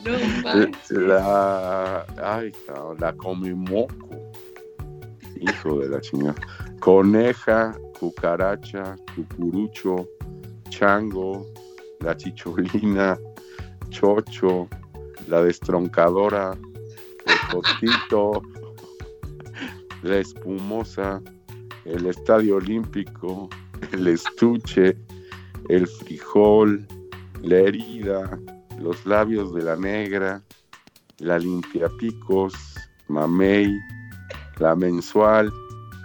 No 0.04 0.12
La, 0.90 2.06
ay, 2.22 2.52
la 2.98 3.12
comimoco. 3.12 4.08
Hijo 5.40 5.78
de 5.80 5.88
la 5.88 6.00
chingada. 6.00 6.34
Coneja, 6.80 7.76
cucaracha, 7.98 8.96
cucurucho, 9.14 10.08
chango, 10.70 11.46
la 12.00 12.16
chicholina, 12.16 13.18
chocho, 13.90 14.68
la 15.26 15.42
destroncadora, 15.42 16.56
el 17.28 17.54
cotito, 17.54 18.42
la 20.02 20.18
espumosa, 20.18 21.22
el 21.84 22.06
estadio 22.06 22.56
olímpico, 22.56 23.48
el 23.92 24.08
estuche, 24.08 24.96
el 25.68 25.86
frijol, 25.86 26.86
la 27.42 27.56
herida, 27.56 28.38
los 28.78 29.04
labios 29.06 29.54
de 29.54 29.62
la 29.62 29.76
negra, 29.76 30.42
la 31.18 31.38
limpiapicos, 31.38 32.54
mamey, 33.08 33.76
la 34.58 34.74
mensual, 34.74 35.52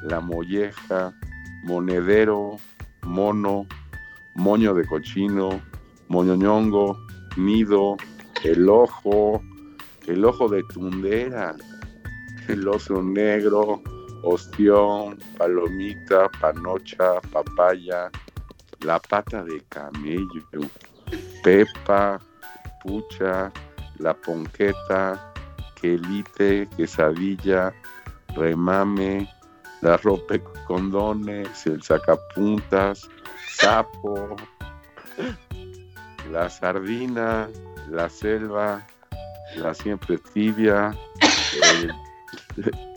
la 0.04 0.20
molleja, 0.20 1.14
monedero, 1.64 2.58
mono, 3.04 3.66
moño 4.36 4.74
de 4.74 4.86
cochino, 4.86 5.62
moñoñongo, 6.08 6.98
nido, 7.38 7.98
el 8.44 8.68
ojo, 8.70 9.42
el 10.08 10.26
ojo 10.26 10.48
de 10.48 10.64
tundera, 10.64 11.56
el 12.48 12.68
oso 12.68 13.02
negro, 13.02 13.82
ostión, 14.24 15.18
palomita, 15.38 16.30
panocha, 16.40 17.22
papaya, 17.32 18.12
la 18.82 19.00
pata 19.00 19.44
de 19.44 19.62
camello, 19.70 20.44
pepa, 21.44 22.20
pucha, 22.84 23.52
la 24.00 24.14
ponqueta, 24.14 25.34
quelite, 25.80 26.68
quesadilla, 26.76 27.74
remame, 28.36 29.30
la 29.82 29.98
ropa 29.98 30.36
condones, 30.68 31.66
el 31.66 31.82
sacapuntas, 31.84 33.10
sapo, 33.50 34.36
la 36.32 36.50
sardina, 36.50 37.50
la 37.90 38.10
selva, 38.10 38.86
la 39.56 39.74
siempre 39.74 40.18
tibia, 40.34 40.96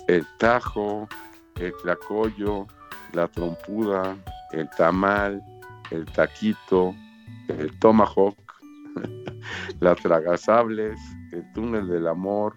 el, 0.08 0.26
tajo, 0.38 1.08
el 1.56 1.72
tlacoyo, 1.82 2.66
la 3.12 3.28
trompuda, 3.28 4.16
el 4.52 4.68
tamal, 4.70 5.42
el 5.90 6.04
taquito, 6.06 6.94
el 7.48 7.76
tomahawk, 7.78 8.36
la 9.80 9.94
tragasables, 9.94 10.98
el 11.32 11.44
túnel 11.52 11.88
del 11.88 12.06
amor, 12.06 12.54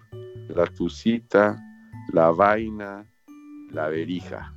la 0.48 0.66
tucita, 0.66 1.58
la 2.12 2.30
vaina, 2.30 3.06
la 3.70 3.88
verija. 3.88 4.52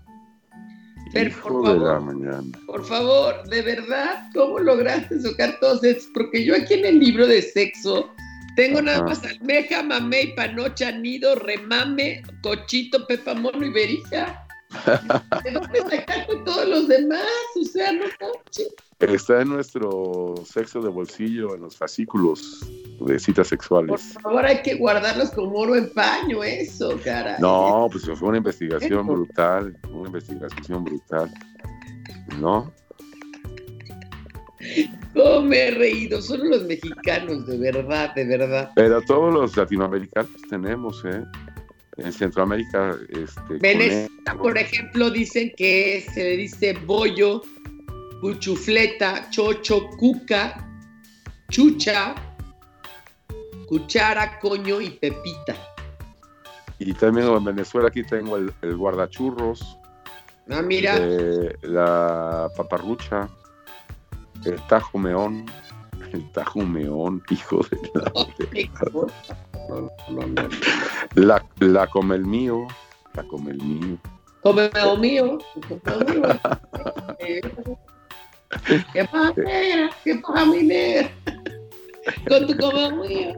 por 1.14 1.32
favor, 1.32 2.04
Por 2.66 2.86
favor, 2.86 3.44
de 3.50 3.62
verdad, 3.62 4.30
¿cómo 4.34 4.60
lograste 4.60 5.20
sacar 5.20 5.58
todos 5.60 5.84
estos? 5.84 6.10
Porque 6.14 6.44
yo 6.44 6.56
aquí 6.56 6.76
en 6.76 6.86
el 6.86 7.00
libro 7.00 7.28
de 7.28 7.42
sexo 7.42 8.10
tengo 8.56 8.82
nada 8.82 9.04
más 9.04 9.24
almeja, 9.24 9.84
mamey, 9.84 10.36
panocha, 10.36 10.92
nido, 10.92 11.36
remame, 11.36 12.24
cochito, 12.42 13.06
pepa, 13.08 13.34
mono 13.34 13.66
y 13.66 13.72
verija. 13.72 14.46
¿De 15.44 15.52
dónde 15.52 15.80
sacaste 15.82 16.36
todos 16.46 16.68
los 16.68 16.88
demás? 16.88 17.28
O 17.60 17.66
sea, 17.66 17.92
no 17.92 18.06
Está 19.00 19.42
en 19.42 19.50
nuestro 19.50 20.36
sexo 20.46 20.82
de 20.82 20.90
bolsillo, 20.90 21.56
en 21.56 21.62
los 21.62 21.76
fascículos 21.76 22.66
de 23.02 23.20
citas 23.20 23.50
sexuales. 23.50 23.90
Por 23.90 24.22
favor, 24.22 24.46
hay 24.46 24.62
que 24.62 24.76
guardarlos 24.76 25.32
como 25.32 25.60
oro 25.60 25.76
en 25.76 25.94
paño, 25.94 26.42
eso, 26.44 26.98
cara. 27.04 27.38
No, 27.40 27.90
pues 27.92 28.06
fue 28.18 28.30
una 28.30 28.38
investigación 28.38 29.06
brutal, 29.06 29.78
una 29.92 30.08
investigación 30.08 30.86
brutal, 30.86 31.32
¿no? 32.40 32.74
¿Cómo 35.14 35.42
me 35.42 35.68
he 35.68 35.72
reído? 35.72 36.22
Solo 36.22 36.46
los 36.46 36.64
mexicanos, 36.64 37.46
de 37.46 37.58
verdad, 37.58 38.16
de 38.16 38.26
verdad. 38.26 38.72
Pero 38.76 39.02
todos 39.02 39.34
los 39.34 39.56
latinoamericanos 39.56 40.32
tenemos, 40.50 41.04
¿eh? 41.06 41.24
En 41.98 42.12
Centroamérica, 42.12 42.98
este. 43.10 43.60
Venezuela, 43.60 44.36
por 44.42 44.58
ejemplo, 44.58 45.12
dicen 45.12 45.52
que 45.56 46.04
se 46.14 46.24
le 46.24 46.38
dice 46.38 46.74
bollo, 46.86 47.44
cuchufleta, 48.22 49.30
chocho, 49.30 49.88
cuca, 50.00 50.68
chucha, 51.52 52.16
cuchara, 53.68 54.40
coño 54.40 54.82
y 54.82 54.90
pepita. 54.92 55.56
Y 56.80 56.94
también 56.94 57.28
en 57.28 57.44
Venezuela 57.44 57.90
aquí 57.90 58.04
tengo 58.04 58.38
el, 58.38 58.76
guardachurros. 58.76 59.78
Ah, 60.50 60.62
mira. 60.62 60.98
Eh, 61.00 61.56
la 61.62 62.50
paparrucha, 62.58 63.30
el 64.46 64.62
tajo 64.68 64.98
meón, 64.98 65.46
el 66.12 66.32
tajo 66.32 66.60
meón, 66.62 67.22
hijo 67.30 67.62
de 67.70 67.78
la... 67.94 68.12
la, 71.16 71.46
la 71.60 71.88
come 71.88 72.16
el 72.16 72.26
mío, 72.26 72.68
la 73.14 73.24
come 73.24 73.52
el 73.52 73.62
mío. 73.62 73.98
Come 74.42 74.70
el 74.74 75.00
mío. 75.00 75.38
¿Qué 78.94 79.06
pasa, 79.06 79.34
¿Qué 80.04 80.16
pasa, 80.16 80.46
minera? 80.46 81.10
Con 82.28 82.48
tu 82.48 82.58
como 82.58 83.04
mío. 83.04 83.34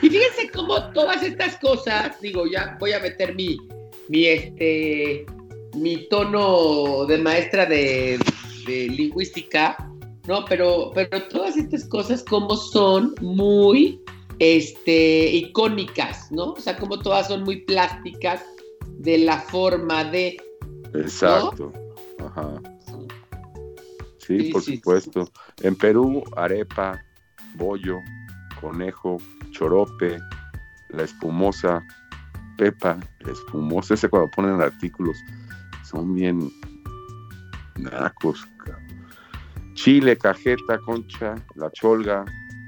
Y 0.00 0.08
fíjense 0.08 0.50
cómo 0.52 0.92
todas 0.92 1.22
estas 1.22 1.56
cosas, 1.56 2.20
digo, 2.20 2.46
ya 2.46 2.76
voy 2.78 2.92
a 2.92 3.00
meter 3.00 3.34
mi, 3.34 3.56
mi 4.08 4.26
este, 4.26 5.26
mi 5.74 6.08
tono 6.08 7.04
de 7.06 7.18
maestra 7.18 7.66
de, 7.66 8.18
lingüística. 8.66 9.76
¿no? 10.26 10.44
Pero, 10.44 10.90
pero 10.94 11.22
todas 11.28 11.56
estas 11.56 11.84
cosas 11.86 12.22
como 12.22 12.56
son 12.56 13.14
muy 13.20 14.00
este, 14.38 15.30
icónicas, 15.30 16.30
¿no? 16.30 16.52
O 16.52 16.60
sea, 16.60 16.76
como 16.76 16.98
todas 16.98 17.28
son 17.28 17.42
muy 17.44 17.64
plásticas 17.64 18.42
de 18.98 19.18
la 19.18 19.38
forma 19.38 20.04
de... 20.04 20.36
Exacto. 20.94 21.72
Ajá. 22.18 22.60
Sí, 24.18 24.50
por 24.52 24.62
supuesto. 24.62 25.28
En 25.62 25.74
Perú, 25.74 26.22
arepa, 26.36 27.04
bollo, 27.56 27.98
conejo, 28.60 29.18
chorope, 29.50 30.18
la 30.90 31.02
espumosa, 31.02 31.82
pepa, 32.56 32.98
la 33.20 33.32
espumosa, 33.32 33.94
ese 33.94 34.08
cuando 34.08 34.30
ponen 34.30 34.60
artículos, 34.60 35.16
son 35.84 36.14
bien 36.14 36.50
nacos. 37.76 38.46
Chile, 39.74 40.16
cajeta, 40.16 40.78
concha, 40.78 41.34
la 41.56 41.70
cholga, 41.72 42.24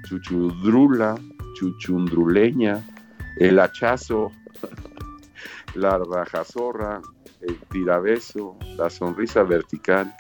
chuchudrula, 0.09 1.15
chuchundruleña, 1.55 2.83
el 3.39 3.59
hachazo, 3.59 4.33
la 5.75 5.99
rajazorra, 5.99 7.01
el 7.41 7.57
tirabeso, 7.71 8.57
la 8.77 8.91
sonrisa 8.91 9.43
vertical, 9.43 10.15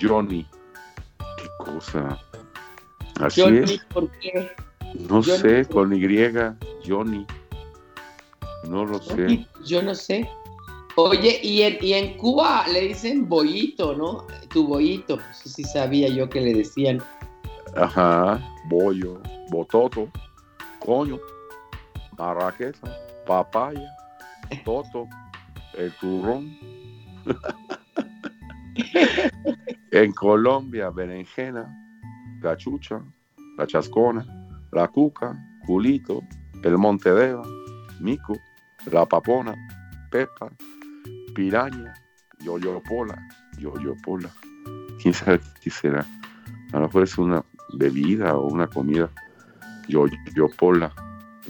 Johnny. 0.00 0.46
Qué 1.18 1.48
cosa. 1.58 2.18
Así 3.20 3.42
es. 3.42 3.78
¿por 3.92 4.10
qué? 4.18 4.50
No 5.08 5.22
sé, 5.22 5.64
con 5.66 5.92
Y, 5.94 6.28
Johnny. 6.86 7.26
No 8.68 8.84
lo 8.84 9.00
sé. 9.00 9.46
Yo 9.64 9.82
no 9.82 9.94
sé. 9.94 10.28
Oye, 10.96 11.40
y 11.42 11.62
en, 11.62 11.78
y 11.80 11.94
en 11.94 12.18
Cuba 12.18 12.66
le 12.68 12.88
dicen 12.88 13.28
bollito, 13.28 13.96
¿no? 13.96 14.26
Tu 14.50 14.66
bollito. 14.66 15.18
Eso 15.30 15.48
sí 15.48 15.64
sabía 15.64 16.08
yo 16.08 16.28
que 16.28 16.40
le 16.40 16.52
decían. 16.52 17.02
Ajá, 17.76 18.38
bollo, 18.66 19.20
bototo, 19.50 20.08
coño, 20.78 21.18
marraqueta, 22.18 22.94
papaya, 23.26 23.90
toto, 24.64 25.08
el 25.78 25.90
turrón. 25.92 26.58
en 29.92 30.12
Colombia, 30.12 30.90
berenjena, 30.90 31.74
cachucha, 32.42 33.02
la 33.56 33.66
chascona, 33.66 34.26
la 34.72 34.88
cuca, 34.88 35.34
culito, 35.66 36.20
el 36.62 36.76
montedeva, 36.76 37.42
mico, 38.00 38.34
la 38.90 39.06
papona, 39.06 39.54
pepa, 40.10 40.50
piraña, 41.34 41.94
yoyopola, 42.40 43.20
yoyopola. 43.58 44.30
¿Quién 45.00 45.14
sabe 45.14 45.40
qué 45.62 45.70
será? 45.70 46.06
A 46.72 46.78
lo 46.78 46.86
mejor 46.86 47.02
es 47.02 47.18
una 47.18 47.44
bebida 47.74 48.34
o 48.36 48.46
una 48.46 48.66
comida. 48.66 49.10
Yoyopola. 49.88 50.94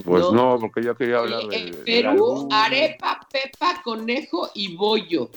Pues 0.05 0.25
no, 0.33 0.59
porque 0.59 0.83
yo 0.83 0.97
quería 0.97 1.19
hablar 1.19 1.47
de. 1.49 1.69
En 1.69 1.75
Perú, 1.85 2.49
arepa, 2.51 3.21
pepa, 3.31 3.83
conejo 3.85 4.49
y 4.55 4.75
bollo. 4.75 5.31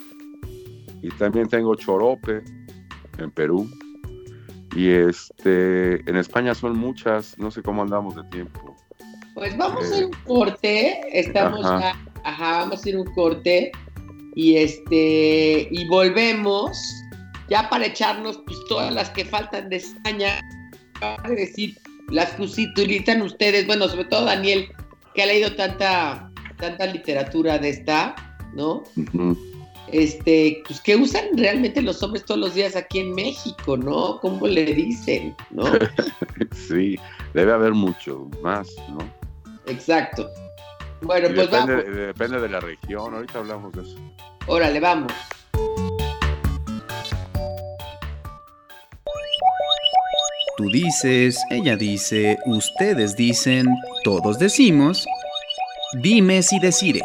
Y 1.02 1.08
también 1.10 1.46
tengo 1.48 1.74
chorope 1.74 2.42
en 3.18 3.30
Perú. 3.30 3.68
Y 4.74 4.88
este, 4.88 6.08
en 6.08 6.16
España 6.16 6.54
son 6.54 6.76
muchas, 6.78 7.38
no 7.38 7.50
sé 7.50 7.62
cómo 7.62 7.82
andamos 7.82 8.16
de 8.16 8.24
tiempo. 8.24 8.76
Pues 9.34 9.56
vamos 9.56 9.90
a 9.90 9.98
ir 9.98 10.06
un 10.06 10.12
corte, 10.24 11.00
estamos 11.12 11.62
ya, 11.62 11.94
ajá, 12.24 12.58
vamos 12.60 12.84
a 12.84 12.88
ir 12.88 12.98
un 12.98 13.06
corte 13.14 13.70
y 14.36 14.58
este, 14.58 15.66
y 15.70 15.88
volvemos 15.88 16.78
ya 17.48 17.68
para 17.70 17.86
echarnos 17.86 18.38
pues 18.46 18.58
todas 18.68 18.92
las 18.92 19.08
que 19.10 19.24
faltan 19.24 19.70
de 19.70 19.76
España, 19.76 20.40
para 21.00 21.30
decir 21.30 21.76
las 22.10 22.32
que 22.32 22.42
utilizan 22.42 23.22
ustedes, 23.22 23.66
bueno, 23.66 23.88
sobre 23.88 24.04
todo 24.04 24.26
Daniel, 24.26 24.68
que 25.14 25.22
ha 25.22 25.26
leído 25.26 25.56
tanta, 25.56 26.30
tanta 26.58 26.86
literatura 26.86 27.58
de 27.58 27.70
esta, 27.70 28.14
¿no? 28.54 28.84
este, 29.90 30.62
pues 30.66 30.80
que 30.82 30.96
usan 30.96 31.24
realmente 31.36 31.80
los 31.80 32.02
hombres 32.02 32.24
todos 32.26 32.40
los 32.40 32.54
días 32.54 32.76
aquí 32.76 32.98
en 32.98 33.14
México, 33.14 33.76
¿no? 33.76 34.18
¿Cómo 34.20 34.46
le 34.46 34.66
dicen, 34.66 35.34
no? 35.50 35.64
sí, 36.68 36.96
debe 37.32 37.52
haber 37.52 37.72
mucho 37.72 38.28
más, 38.42 38.68
¿no? 38.90 38.98
Exacto. 39.66 40.28
Bueno, 41.02 41.28
pues 41.34 41.50
depende, 41.50 41.74
vamos. 41.76 41.96
Depende 41.96 42.40
de 42.40 42.48
la 42.48 42.60
región, 42.60 43.14
ahorita 43.14 43.38
hablamos 43.38 43.72
de 43.72 43.82
eso. 43.82 43.96
Órale, 44.46 44.80
vamos. 44.80 45.12
Tú 50.56 50.70
dices, 50.70 51.38
ella 51.50 51.76
dice, 51.76 52.38
ustedes 52.46 53.14
dicen, 53.14 53.66
todos 54.04 54.38
decimos, 54.38 55.04
dimes 56.00 56.50
y 56.52 56.60
decires. 56.60 57.02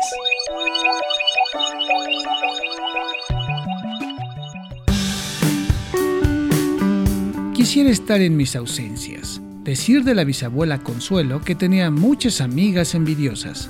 Quisiera 7.54 7.90
estar 7.90 8.22
en 8.22 8.38
mis 8.38 8.56
ausencias. 8.56 9.42
Decir 9.64 10.04
de 10.04 10.16
la 10.16 10.24
bisabuela 10.24 10.80
Consuelo 10.80 11.42
que 11.42 11.54
tenía 11.54 11.92
muchas 11.92 12.40
amigas 12.40 12.96
envidiosas. 12.96 13.70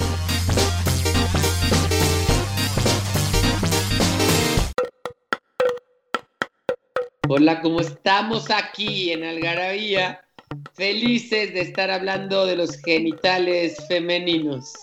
Hola, 7.33 7.61
¿cómo 7.61 7.79
estamos 7.79 8.51
aquí 8.51 9.13
en 9.13 9.23
Algarabía? 9.23 10.19
Felices 10.73 11.53
de 11.53 11.61
estar 11.61 11.89
hablando 11.89 12.45
de 12.45 12.57
los 12.57 12.75
genitales 12.81 13.77
femeninos. 13.87 14.73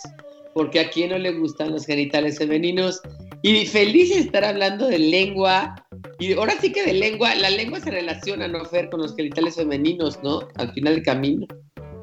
Porque 0.54 0.80
a 0.80 0.88
quién 0.88 1.10
no 1.10 1.18
le 1.18 1.32
gustan 1.32 1.72
los 1.72 1.84
genitales 1.84 2.38
femeninos. 2.38 3.02
Y 3.42 3.66
felices 3.66 4.16
de 4.16 4.22
estar 4.22 4.46
hablando 4.46 4.88
de 4.88 4.98
lengua. 4.98 5.74
Y 6.18 6.32
ahora 6.32 6.54
sí 6.58 6.72
que 6.72 6.86
de 6.86 6.94
lengua, 6.94 7.34
la 7.34 7.50
lengua 7.50 7.80
se 7.80 7.90
relaciona, 7.90 8.48
¿no, 8.48 8.64
Fer? 8.64 8.88
Con 8.88 9.02
los 9.02 9.14
genitales 9.14 9.56
femeninos, 9.56 10.18
¿no? 10.22 10.40
Al 10.54 10.72
final 10.72 10.94
del 10.94 11.04
camino. 11.04 11.46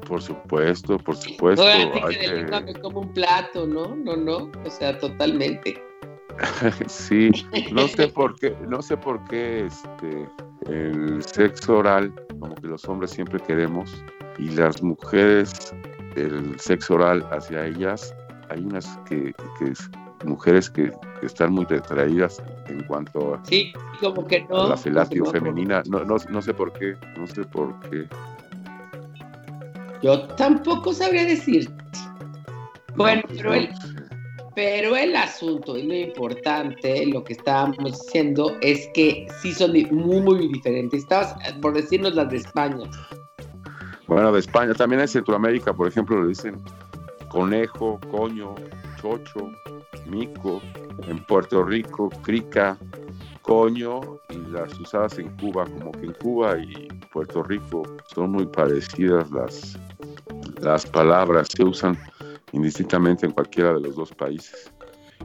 Por 0.06 0.22
supuesto, 0.22 0.96
por 0.96 1.16
supuesto. 1.16 1.66
Ahora 1.66 1.90
sí 1.92 2.18
que 2.20 2.28
de 2.28 2.36
lengua 2.36 2.60
me 2.60 2.72
como 2.74 3.00
un 3.00 3.12
plato, 3.12 3.66
¿no? 3.66 3.96
No, 3.96 4.16
no. 4.16 4.52
O 4.64 4.70
sea, 4.70 4.96
totalmente. 4.96 5.85
sí, 6.86 7.30
no 7.72 7.88
sé 7.88 8.08
por 8.08 8.38
qué, 8.38 8.56
no 8.68 8.82
sé 8.82 8.96
por 8.96 9.22
qué 9.24 9.66
este, 9.66 10.28
el 10.68 11.22
sexo 11.22 11.78
oral, 11.78 12.12
como 12.40 12.54
que 12.54 12.66
los 12.66 12.84
hombres 12.86 13.10
siempre 13.10 13.40
queremos, 13.40 14.04
y 14.38 14.50
las 14.50 14.82
mujeres, 14.82 15.74
el 16.14 16.58
sexo 16.58 16.94
oral 16.94 17.26
hacia 17.30 17.66
ellas, 17.66 18.14
hay 18.50 18.64
unas 18.64 18.98
que, 19.08 19.34
que 19.58 19.72
mujeres 20.24 20.70
que, 20.70 20.90
que, 21.20 21.26
están 21.26 21.52
muy 21.52 21.64
retraídas 21.64 22.42
en 22.68 22.82
cuanto 22.84 23.34
a, 23.34 23.44
sí, 23.44 23.72
como 24.00 24.26
que 24.26 24.44
no, 24.48 24.64
a 24.64 24.68
la 24.70 24.76
felatio 24.76 25.24
no, 25.24 25.30
femenina. 25.30 25.82
No, 25.88 26.04
no, 26.04 26.16
no 26.28 26.42
sé 26.42 26.54
por 26.54 26.72
qué, 26.72 26.96
no 27.16 27.26
sé 27.26 27.44
por 27.44 27.78
qué. 27.88 28.06
Yo 30.02 30.22
tampoco 30.36 30.92
sabría 30.92 31.24
decir. 31.24 31.70
Bueno, 32.94 33.22
pero 33.28 33.54
el, 33.54 33.68
pero 34.56 34.96
el 34.96 35.14
asunto 35.14 35.76
y 35.76 35.82
lo 35.82 35.94
importante, 35.94 37.04
lo 37.04 37.22
que 37.22 37.34
estábamos 37.34 37.76
diciendo, 37.84 38.56
es 38.62 38.88
que 38.94 39.28
sí 39.42 39.52
son 39.52 39.72
muy, 39.90 40.22
muy 40.22 40.48
diferentes. 40.48 41.02
Estabas 41.02 41.36
por 41.60 41.74
decirnos 41.74 42.14
las 42.14 42.30
de 42.30 42.38
España. 42.38 42.90
Bueno, 44.06 44.32
de 44.32 44.40
España, 44.40 44.72
también 44.72 45.02
en 45.02 45.08
Centroamérica, 45.08 45.74
por 45.74 45.88
ejemplo, 45.88 46.22
le 46.22 46.28
dicen 46.28 46.56
conejo, 47.28 48.00
coño, 48.10 48.54
chocho, 48.98 49.50
mico, 50.06 50.62
en 51.06 51.22
Puerto 51.26 51.62
Rico, 51.62 52.08
crica, 52.22 52.78
coño, 53.42 54.00
y 54.30 54.38
las 54.52 54.72
usadas 54.80 55.18
en 55.18 55.36
Cuba, 55.36 55.66
como 55.66 55.92
que 55.92 56.06
en 56.06 56.12
Cuba 56.14 56.58
y 56.58 56.88
Puerto 57.12 57.42
Rico 57.42 57.82
son 58.06 58.32
muy 58.32 58.46
parecidas 58.46 59.30
las, 59.30 59.78
las 60.62 60.86
palabras, 60.86 61.48
se 61.54 61.62
usan 61.62 61.98
indistintamente 62.52 63.26
en 63.26 63.32
cualquiera 63.32 63.74
de 63.74 63.80
los 63.80 63.96
dos 63.96 64.12
países. 64.12 64.72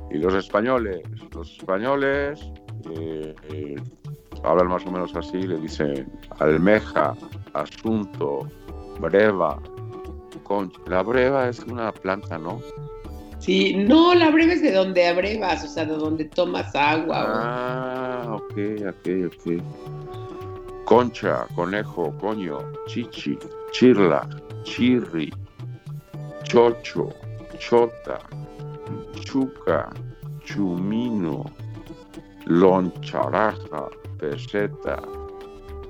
Y 0.10 0.18
los 0.18 0.34
españoles, 0.34 1.02
los 1.34 1.58
españoles 1.58 2.42
eh, 2.90 3.36
eh, 3.50 3.76
hablan 4.44 4.68
más 4.68 4.86
o 4.86 4.92
menos 4.92 5.16
así, 5.16 5.42
le 5.42 5.58
dicen 5.58 6.12
almeja, 6.40 7.14
asunto, 7.54 8.48
breva, 9.00 9.60
Con, 10.44 10.72
la 10.88 11.02
breva 11.04 11.50
es 11.50 11.60
una 11.60 11.92
planta, 11.92 12.38
¿no? 12.38 12.62
Sí, 13.40 13.74
no, 13.74 14.14
la 14.14 14.30
breva 14.30 14.54
es 14.54 14.62
de 14.62 14.72
donde 14.72 15.08
abrevas, 15.08 15.64
o 15.64 15.68
sea, 15.68 15.86
de 15.86 15.96
donde 15.96 16.26
tomas 16.26 16.76
agua. 16.76 17.26
Ah, 17.28 18.36
ok, 18.36 18.54
ok, 18.88 19.34
ok. 19.34 20.86
Concha, 20.86 21.48
conejo, 21.56 22.14
coño, 22.20 22.60
chichi, 22.86 23.38
chirla, 23.72 24.28
chirri, 24.64 25.32
chocho, 26.52 27.08
chota, 27.60 28.20
chuca, 29.22 29.90
chumino, 30.44 31.46
loncharaja, 32.46 33.88
peseta, 34.20 35.02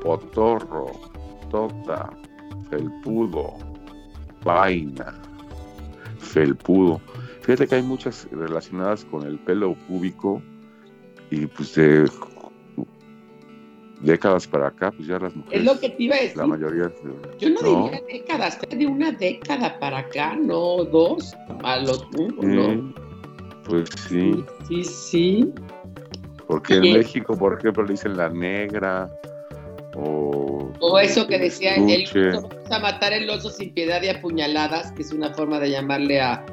potorro, 0.03 0.91
tota, 1.49 2.13
felpudo, 2.69 3.55
vaina, 4.43 5.19
felpudo. 6.19 7.01
Fíjate 7.41 7.67
que 7.67 7.75
hay 7.75 7.83
muchas 7.83 8.27
relacionadas 8.31 9.03
con 9.05 9.25
el 9.25 9.39
pelo 9.39 9.73
púbico 9.87 10.43
y 11.31 11.47
pues 11.47 11.73
de 11.73 12.07
décadas 14.01 14.47
para 14.47 14.67
acá, 14.67 14.91
pues 14.91 15.07
ya 15.07 15.19
las 15.19 15.35
mujeres. 15.35 15.59
Es 15.59 15.65
lo 15.65 15.79
que 15.79 15.89
te 15.89 16.03
iba 16.03 16.15
a 16.15 16.19
decir. 16.19 16.37
La 16.37 16.47
mayoría. 16.47 16.91
Yo 17.39 17.49
no, 17.49 17.83
diría 17.83 18.01
décadas, 18.07 18.59
de 18.69 18.87
una 18.87 19.11
década 19.11 19.79
para 19.79 19.99
acá, 19.99 20.35
no 20.35 20.83
dos, 20.85 21.35
a 21.63 21.79
uno, 22.17 22.41
¿no? 22.41 22.93
Pues 23.65 23.89
sí. 24.07 24.43
Sí, 24.67 24.83
sí. 24.83 25.53
Porque 26.47 26.75
en 26.75 26.93
México, 26.93 27.37
por 27.37 27.57
ejemplo, 27.57 27.83
le 27.83 27.91
dicen 27.91 28.17
la 28.17 28.29
negra. 28.29 29.09
O, 29.95 30.71
o 30.79 30.99
eso 30.99 31.27
que 31.27 31.37
decía 31.37 31.75
el 31.75 32.05
vamos 32.33 32.71
a 32.71 32.79
matar 32.79 33.11
el 33.11 33.29
oso 33.29 33.49
sin 33.49 33.73
piedad 33.73 34.01
y 34.01 34.07
apuñaladas, 34.07 34.91
que 34.93 35.01
es 35.01 35.11
una 35.11 35.33
forma 35.33 35.59
de 35.59 35.69
llamarle 35.71 36.21
a, 36.21 36.45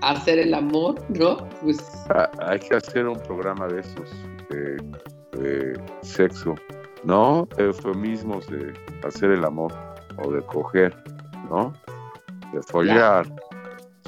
hacer 0.00 0.38
el 0.38 0.54
amor, 0.54 1.02
¿no? 1.10 1.48
Pues 1.62 1.78
ah, 2.10 2.30
hay 2.40 2.58
que 2.58 2.74
hacer 2.76 3.06
un 3.06 3.18
programa 3.20 3.66
de 3.68 3.80
esos 3.80 4.10
de, 5.44 5.80
sexo, 6.02 6.54
¿no? 7.04 7.48
Eufemismos 7.58 8.46
de 8.48 8.72
hacer 9.06 9.30
el 9.30 9.44
amor 9.44 9.72
o 10.24 10.32
de 10.32 10.40
coger, 10.42 10.94
¿no? 11.50 11.72
De 12.52 12.62
follar. 12.62 13.26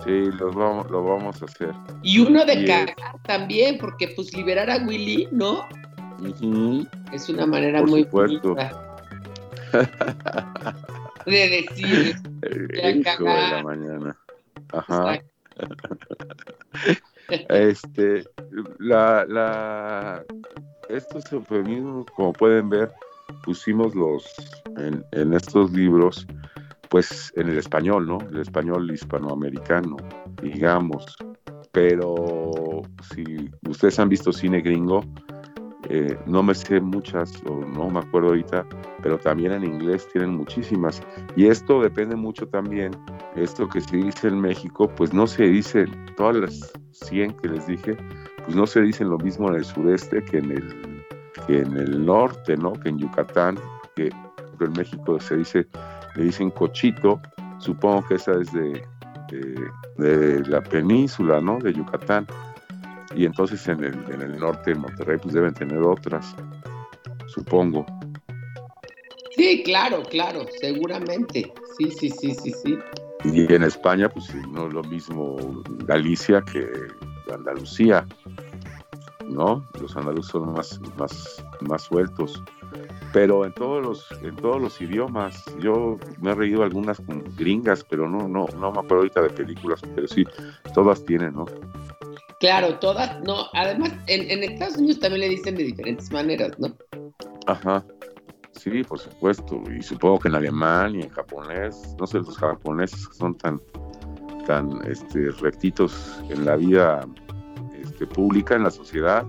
Sí, 0.05 0.31
los 0.39 0.55
vamos, 0.55 0.91
lo 0.91 1.05
vamos 1.05 1.43
a 1.43 1.47
hacer. 1.47 1.73
Y 2.03 2.21
uno 2.21 2.45
de 2.45 2.65
cagar 2.65 2.95
también, 3.23 3.79
porque 3.79 4.09
pues 4.09 4.35
liberar 4.35 4.71
a 4.71 4.79
Willy, 4.87 5.29
¿no? 5.33 5.67
Es 7.13 7.29
una 7.29 7.47
manera 7.47 7.83
muy 7.83 8.05
bonita 8.05 8.87
de 11.27 11.65
decir. 11.67 12.17
El 12.43 12.99
hijo 12.99 13.25
de 13.25 13.51
la 13.51 13.63
mañana. 13.63 14.17
Ajá. 14.73 15.21
este, 17.49 18.25
la, 18.79 19.25
la, 19.27 20.25
estos 20.89 21.31
eufemismos, 21.33 22.07
como 22.15 22.33
pueden 22.33 22.69
ver, 22.69 22.93
pusimos 23.45 23.95
los 23.95 24.25
en, 24.77 25.05
en, 25.13 25.33
estos 25.33 25.73
libros, 25.73 26.27
pues 26.89 27.33
en 27.37 27.49
el 27.49 27.59
español, 27.59 28.07
¿no? 28.07 28.19
El 28.31 28.41
español 28.41 28.91
hispanoamericano, 28.91 29.97
digamos. 30.43 31.17
Pero 31.73 32.83
si 33.15 33.51
ustedes 33.69 33.99
han 33.99 34.09
visto 34.09 34.33
cine 34.33 34.61
gringo, 34.61 35.03
eh, 35.89 36.19
no 36.27 36.43
me 36.43 36.55
sé 36.55 36.81
muchas, 36.81 37.33
o 37.47 37.55
no 37.55 37.89
me 37.91 38.01
acuerdo 38.01 38.29
ahorita, 38.29 38.67
pero 39.03 39.19
también 39.19 39.53
en 39.53 39.65
inglés 39.65 40.09
tienen 40.13 40.31
muchísimas. 40.31 41.01
Y 41.37 41.47
esto 41.47 41.81
depende 41.81 42.17
mucho 42.17 42.49
también, 42.49 42.91
esto 43.37 43.69
que 43.69 43.81
se 43.81 43.97
dice 43.97 44.29
en 44.29 44.41
México, 44.41 44.91
pues 44.97 45.13
no 45.13 45.27
se 45.27 45.45
dice, 45.45 45.87
todas 46.17 46.37
las 46.37 46.73
100 46.93 47.37
que 47.37 47.49
les 47.49 47.67
dije, 47.67 47.97
pues 48.47 48.57
no 48.57 48.67
se 48.67 48.81
dicen 48.81 49.11
lo 49.11 49.19
mismo 49.19 49.49
en 49.51 49.57
el 49.57 49.65
sureste 49.65 50.25
que 50.25 50.39
en 50.39 50.53
el, 50.53 51.05
que 51.47 51.59
en 51.59 51.77
el 51.77 52.07
norte, 52.07 52.57
¿no? 52.57 52.73
Que 52.73 52.89
en 52.89 52.99
Yucatán, 52.99 53.59
que 53.95 54.11
en 54.61 54.73
México 54.73 55.21
se 55.21 55.37
dice, 55.37 55.67
le 56.15 56.25
dicen 56.25 56.51
cochito, 56.51 57.21
supongo 57.59 58.07
que 58.07 58.15
esa 58.15 58.33
es 58.41 58.53
de, 58.53 58.83
de 59.99 60.43
la 60.49 60.63
península, 60.63 61.41
¿no? 61.41 61.59
De 61.59 61.75
Yucatán 61.75 62.27
y 63.15 63.25
entonces 63.25 63.67
en 63.69 63.83
el, 63.83 63.95
en 64.13 64.21
el 64.21 64.39
norte, 64.39 64.73
en 64.73 64.81
Monterrey, 64.81 65.19
pues 65.21 65.35
deben 65.35 65.55
tener 65.55 65.79
otras, 65.79 66.35
supongo. 67.27 67.87
Sí, 69.35 69.63
claro, 69.65 70.03
claro, 70.03 70.47
seguramente. 70.61 71.53
Sí, 71.79 71.91
sí, 71.91 72.11
sí, 72.11 72.35
sí, 72.35 72.53
sí. 72.53 72.79
Y 73.25 73.53
en 73.53 73.63
España, 73.63 74.09
pues 74.09 74.35
no 74.53 74.69
es 74.69 74.73
lo 74.73 74.83
mismo 74.85 75.37
Galicia 75.87 76.43
que 76.43 76.67
Andalucía, 77.35 78.07
¿no? 79.29 79.67
Los 79.81 79.97
andaluces 79.97 80.31
son 80.31 80.53
más, 80.53 80.81
más, 80.97 81.45
más 81.61 81.83
sueltos. 81.83 82.43
Pero 83.13 83.45
en 83.47 83.53
todos 83.55 83.83
los, 83.83 84.23
en 84.23 84.37
todos 84.37 84.61
los 84.61 84.81
idiomas, 84.81 85.45
yo 85.61 85.99
me 86.21 86.33
he 86.33 86.35
reído 86.35 86.63
algunas 86.63 87.01
con 87.01 87.25
gringas, 87.37 87.85
pero 87.89 88.09
no, 88.09 88.29
no, 88.29 88.47
no 88.59 88.73
me 88.73 88.79
acuerdo 88.79 88.97
ahorita 88.97 89.23
de 89.23 89.31
películas, 89.31 89.81
pero 89.95 90.07
sí, 90.07 90.25
todas 90.75 91.05
tienen, 91.05 91.35
¿no? 91.35 91.47
Claro, 92.41 92.79
todas, 92.79 93.23
no, 93.23 93.47
además 93.55 93.93
en, 94.09 94.43
Estados 94.45 94.77
Unidos 94.77 95.01
también 95.01 95.23
le 95.23 95.29
dicen 95.31 95.57
de 95.57 95.65
diferentes 95.65 96.11
maneras, 96.13 96.53
¿no? 96.59 96.77
Ajá, 97.47 97.83
sí, 98.53 98.83
por 98.85 98.99
supuesto, 98.99 99.63
y 99.75 99.83
supongo 99.83 100.19
que 100.19 100.29
en 100.29 100.35
alemán 100.35 100.97
y 100.97 101.03
en 101.03 101.09
japonés, 101.09 101.97
no 101.99 102.07
sé, 102.07 102.19
los 102.19 102.37
japoneses 102.37 103.09
son 103.17 103.35
tan, 103.39 103.59
tan 104.47 104.81
este, 104.87 105.31
rectitos 105.41 106.21
en 106.29 106.45
la 106.45 106.57
vida 106.57 107.07
este, 107.83 108.07
pública, 108.07 108.55
en 108.55 108.65
la 108.65 108.71
sociedad, 108.71 109.25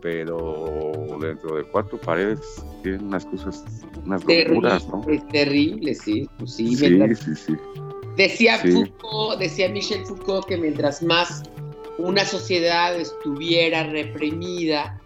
pero 0.00 0.92
dentro 1.20 1.56
de 1.56 1.64
cuatro 1.64 1.98
paredes 1.98 2.40
tienen 2.82 3.06
unas 3.06 3.24
cosas, 3.26 3.64
unas 4.04 4.24
locuras, 4.24 4.88
¿no? 4.88 5.04
Es 5.08 5.26
terrible, 5.28 5.94
sí, 5.94 6.28
pues 6.38 6.54
sí, 6.54 6.76
sí, 6.76 7.14
sí, 7.16 7.34
sí. 7.34 7.56
Decía 8.16 8.58
Foucault, 8.58 9.38
decía 9.38 9.68
Michel 9.68 10.04
Foucault 10.06 10.46
que 10.46 10.56
mientras 10.56 11.02
más 11.02 11.42
una 11.98 12.24
sociedad 12.24 12.94
estuviera 12.94 13.84
reprimida, 13.84 15.00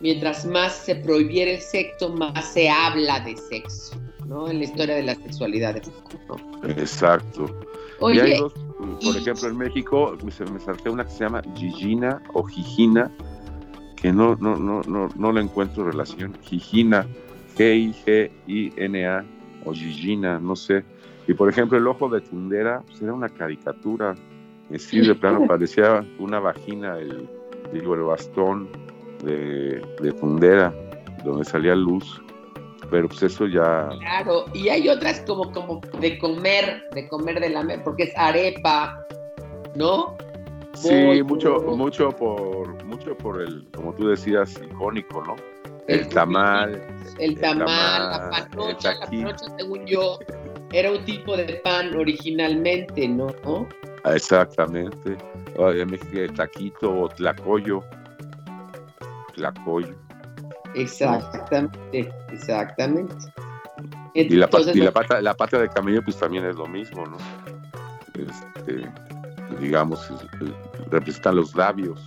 mientras 0.00 0.44
más 0.44 0.74
se 0.74 0.96
prohibiera 0.96 1.52
el 1.52 1.60
sexo, 1.60 2.10
más 2.10 2.52
se 2.52 2.68
habla 2.68 3.20
de 3.20 3.36
sexo, 3.36 3.96
¿no? 4.26 4.48
En 4.48 4.58
la 4.58 4.64
historia 4.64 4.94
de 4.94 5.02
la 5.02 5.14
sexualidad 5.14 5.74
de 5.74 5.82
Exacto. 6.80 7.60
y 8.12 8.18
hay 8.18 8.38
dos, 8.38 8.54
por 9.02 9.16
ejemplo, 9.16 9.48
en 9.48 9.58
México 9.58 10.16
se 10.30 10.44
me 10.44 10.60
salté 10.60 10.90
una 10.90 11.04
que 11.04 11.10
se 11.10 11.24
llama 11.24 11.42
Gigina 11.54 12.22
o 12.32 12.42
Gigina, 12.44 13.10
que 13.96 14.12
no, 14.12 14.36
no, 14.36 14.56
no, 14.56 14.82
no, 14.82 15.08
no 15.14 15.32
le 15.32 15.40
encuentro 15.40 15.84
relación. 15.84 16.34
Gigina, 16.42 17.06
G-I-G-I-N-A, 17.56 19.24
o 19.64 19.72
Gigina, 19.72 20.38
no 20.38 20.56
sé. 20.56 20.84
Y 21.28 21.34
por 21.34 21.48
ejemplo, 21.48 21.78
el 21.78 21.86
ojo 21.86 22.08
de 22.08 22.20
Tundera 22.20 22.82
pues 22.86 23.02
era 23.02 23.12
una 23.12 23.28
caricatura 23.28 24.14
Sí, 24.78 25.00
de 25.00 25.14
plano 25.14 25.46
parecía 25.48 26.04
una 26.18 26.38
vagina, 26.38 26.98
el, 26.98 27.28
digo, 27.72 27.94
el 27.94 28.02
bastón 28.02 28.68
de, 29.24 29.82
de 30.00 30.12
fundera, 30.12 30.72
donde 31.24 31.44
salía 31.44 31.74
luz. 31.74 32.22
Pero 32.90 33.08
pues 33.08 33.22
eso 33.22 33.46
ya. 33.46 33.88
Claro, 34.00 34.46
y 34.52 34.68
hay 34.68 34.88
otras 34.88 35.20
como, 35.20 35.52
como 35.52 35.80
de 36.00 36.18
comer, 36.18 36.82
de 36.92 37.08
comer 37.08 37.40
de 37.40 37.50
la 37.50 37.64
porque 37.84 38.04
es 38.04 38.12
arepa, 38.16 39.06
¿no? 39.76 40.16
Sí, 40.74 41.22
mucho, 41.24 41.60
mucho 41.60 42.10
por, 42.10 42.84
mucho 42.84 43.16
por 43.16 43.42
el, 43.42 43.66
como 43.74 43.92
tú 43.94 44.08
decías, 44.08 44.60
icónico, 44.62 45.22
¿no? 45.24 45.36
El, 45.88 46.08
tamal. 46.08 46.80
El, 47.18 47.38
tamal, 47.38 47.66
la 47.66 48.30
panocha, 48.30 48.94
la 48.94 49.06
panocha, 49.06 49.46
según 49.58 49.84
yo, 49.86 50.18
era 50.72 50.92
un 50.92 51.04
tipo 51.04 51.36
de 51.36 51.60
pan 51.64 51.96
originalmente, 51.96 53.08
¿no? 53.08 53.28
Exactamente. 54.04 55.16
En 55.56 55.90
México, 55.90 56.32
taquito 56.34 57.02
o 57.02 57.08
tlacoyo. 57.08 57.82
Tlacoyo. 59.34 59.96
Exactamente, 60.74 62.12
exactamente. 62.32 63.14
y, 64.14 64.28
la, 64.30 64.48
pata, 64.48 65.20
la 65.20 65.34
pata 65.34 65.58
de 65.58 65.68
camello, 65.68 66.02
pues 66.02 66.18
también 66.18 66.44
es 66.44 66.56
lo 66.56 66.66
mismo, 66.66 67.04
¿no? 67.06 67.16
Este, 68.14 68.88
digamos, 69.58 70.08
representan 70.90 71.36
los 71.36 71.54
labios, 71.54 72.00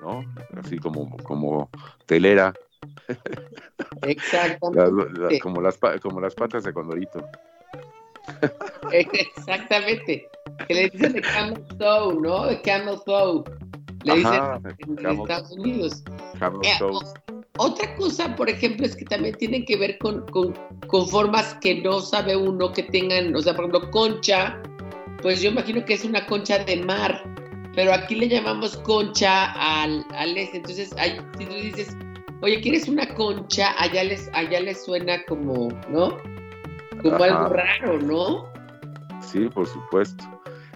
¿no? 0.00 0.24
Así 0.62 0.78
como, 0.78 1.16
como 1.18 1.70
telera. 2.06 2.52
Exactamente. 4.02 5.40
como, 5.40 5.60
las, 5.60 5.78
como 6.00 6.20
las 6.20 6.34
patas 6.34 6.64
de 6.64 6.72
condorito. 6.72 7.24
Exactamente. 8.92 10.28
Que 10.66 10.74
le 10.74 10.90
dicen 10.90 11.12
de 11.12 11.22
camel 11.22 11.64
toe, 11.78 12.14
¿no? 12.20 12.46
De 12.46 12.60
camel 12.62 12.98
toe. 13.04 13.44
Le 14.04 14.16
dicen 14.16 14.42
en, 14.88 15.20
Estados 15.20 15.52
Unidos. 15.52 16.02
Eh, 16.62 17.39
otra 17.60 17.94
cosa, 17.96 18.34
por 18.36 18.48
ejemplo, 18.48 18.86
es 18.86 18.96
que 18.96 19.04
también 19.04 19.34
tienen 19.36 19.66
que 19.66 19.76
ver 19.76 19.98
con, 19.98 20.24
con, 20.28 20.54
con, 20.86 21.06
formas 21.06 21.54
que 21.60 21.82
no 21.82 22.00
sabe 22.00 22.34
uno 22.34 22.72
que 22.72 22.84
tengan, 22.84 23.36
o 23.36 23.40
sea, 23.42 23.54
por 23.54 23.66
ejemplo, 23.66 23.90
concha, 23.90 24.62
pues 25.20 25.42
yo 25.42 25.50
imagino 25.50 25.84
que 25.84 25.92
es 25.92 26.04
una 26.06 26.24
concha 26.24 26.64
de 26.64 26.82
mar, 26.82 27.22
pero 27.74 27.92
aquí 27.92 28.14
le 28.14 28.28
llamamos 28.28 28.78
concha 28.78 29.52
al, 29.52 30.06
al 30.12 30.36
este. 30.38 30.56
Entonces, 30.56 30.90
si 31.38 31.44
tú 31.44 31.54
dices, 31.54 31.94
oye, 32.40 32.62
¿quieres 32.62 32.88
una 32.88 33.06
concha? 33.14 33.74
Allá 33.78 34.04
les, 34.04 34.30
allá 34.32 34.60
les 34.60 34.82
suena 34.82 35.22
como, 35.28 35.68
¿no? 35.90 36.16
Como 37.02 37.22
algo 37.22 37.48
raro, 37.50 37.98
¿no? 38.00 38.50
Sí, 39.20 39.50
por 39.50 39.66
supuesto. 39.66 40.24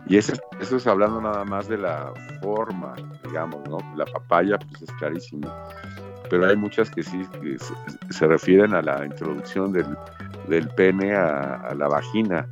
Y 0.07 0.19
eso, 0.19 0.35
eso 0.61 0.77
es 0.77 0.87
hablando 0.87 1.19
nada 1.23 1.45
más 1.47 1.67
de 1.67 1.79
la 1.79 2.13
forma, 2.43 2.95
digamos, 3.25 3.67
¿no? 3.71 3.79
La 3.97 4.05
papaya, 4.05 4.59
pues 4.59 4.83
es 4.83 4.91
carísimo. 5.01 5.51
Pero 6.31 6.47
hay 6.47 6.57
muchas 6.57 6.91
que 6.91 7.03
sí 7.03 7.23
se, 8.11 8.27
refieren 8.27 8.75
a 8.75 8.83
la 8.83 9.05
introducción 9.05 9.73
del, 9.73 10.69
pene 10.77 11.15
a, 11.15 11.75
la 11.77 11.89
vagina, 11.89 12.49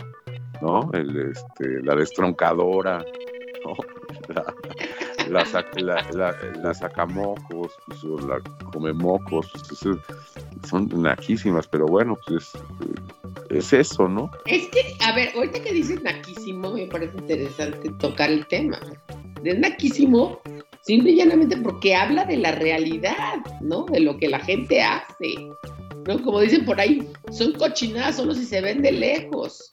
¿no? 0.61 0.91
El, 0.93 1.31
este, 1.31 1.83
la 1.83 1.95
destroncadora, 1.95 3.05
¿no? 3.65 3.75
La, 5.29 5.45
la, 6.63 6.75
sacamocos, 6.75 7.73
pues, 7.87 8.05
o 8.05 8.19
la 8.27 8.41
comemocos, 8.73 9.51
pues, 9.69 9.99
son 10.69 10.91
naquísimas, 10.95 11.67
pero 11.69 11.87
bueno, 11.87 12.19
pues 12.27 12.53
es 13.51 13.73
eso, 13.73 14.09
¿no? 14.09 14.31
Es 14.47 14.69
que, 14.69 14.97
a 15.01 15.15
ver, 15.15 15.31
ahorita 15.35 15.63
que 15.63 15.73
dices 15.73 16.03
naquísimo, 16.03 16.73
me 16.73 16.87
parece 16.87 17.17
interesante 17.17 17.91
tocar 17.99 18.31
el 18.31 18.47
tema. 18.47 18.79
Es 19.45 19.59
naquísimo 19.59 20.41
simple 20.83 21.13
y 21.13 21.17
llanamente 21.17 21.57
porque 21.57 21.95
habla 21.95 22.25
de 22.25 22.37
la 22.37 22.53
realidad, 22.53 23.39
¿no? 23.61 23.85
De 23.87 24.01
lo 24.01 24.17
que 24.19 24.29
la 24.29 24.41
gente 24.41 24.83
hace. 24.83 25.35
¿No? 26.07 26.21
Como 26.23 26.41
dicen 26.41 26.65
por 26.65 26.81
ahí, 26.81 27.09
son 27.31 27.53
cochinadas 27.53 28.17
solo 28.17 28.35
si 28.35 28.45
se 28.45 28.61
ven 28.61 28.83
de 28.83 28.93
lejos. 28.93 29.71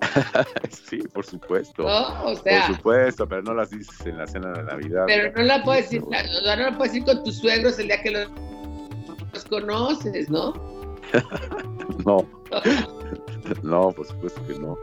sí, 0.88 0.98
por 1.12 1.24
supuesto. 1.26 1.84
O 1.84 2.36
sea, 2.36 2.66
por 2.66 2.76
supuesto, 2.76 3.28
pero 3.28 3.42
no 3.42 3.54
las 3.54 3.70
dices 3.70 4.06
en 4.06 4.18
la 4.18 4.26
cena 4.26 4.52
de 4.52 4.62
Navidad. 4.62 5.04
Pero 5.06 5.32
no 5.36 5.42
la 5.42 5.62
puedes 5.64 5.90
decir, 5.90 6.02
no, 6.02 6.10
la 6.10 6.76
puedes 6.76 6.92
decir 6.92 7.04
con 7.04 7.24
tus 7.24 7.38
suegros 7.38 7.78
el 7.78 7.88
día 7.88 8.00
que 8.00 8.10
los, 8.12 8.30
los 9.32 9.44
conoces, 9.46 10.30
¿no? 10.30 10.52
no. 12.06 12.28
no, 13.62 13.90
por 13.90 14.06
supuesto 14.06 14.46
que 14.46 14.58
no. 14.58 14.78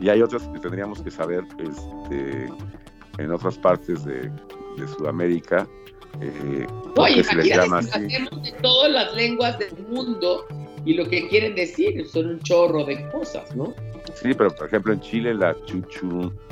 Y 0.00 0.08
hay 0.08 0.22
otras 0.22 0.48
que 0.48 0.58
tendríamos 0.58 1.00
que 1.02 1.10
saber 1.10 1.44
este, 1.58 2.48
en 3.18 3.30
otras 3.30 3.56
partes 3.58 4.04
de, 4.04 4.30
Sudamérica. 4.88 5.66
Eh, 6.20 6.66
Oye, 6.96 7.24
se 7.24 7.34
les 7.36 7.48
llama 7.48 7.78
así. 7.78 8.00
de 8.00 8.54
todas 8.62 8.92
las 8.92 9.14
lenguas 9.14 9.58
del 9.58 9.76
mundo 9.88 10.46
y 10.84 10.94
lo 10.94 11.08
que 11.08 11.28
quieren 11.28 11.54
decir 11.54 12.06
son 12.08 12.26
un 12.26 12.40
chorro 12.40 12.84
de 12.84 13.08
cosas, 13.10 13.54
¿no? 13.56 13.74
Sí, 14.14 14.34
pero 14.34 14.50
por 14.54 14.66
ejemplo 14.66 14.92
en 14.92 15.00
Chile 15.00 15.34
la 15.34 15.56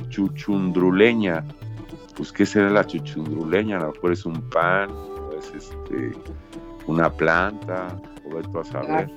chuchundruleña, 0.09 1.45
pues 2.17 2.33
¿qué 2.33 2.47
será 2.47 2.71
la 2.71 2.87
chuchundruleña? 2.87 3.77
A 3.77 3.81
lo 3.81 3.93
mejor 3.93 4.13
es 4.13 4.25
un 4.25 4.41
pan, 4.51 4.91
es 5.39 5.53
este, 5.55 6.13
una 6.87 7.13
planta, 7.13 8.01
o 8.25 8.35
ver 8.35 8.47
a 8.59 8.65
saber. 8.65 9.11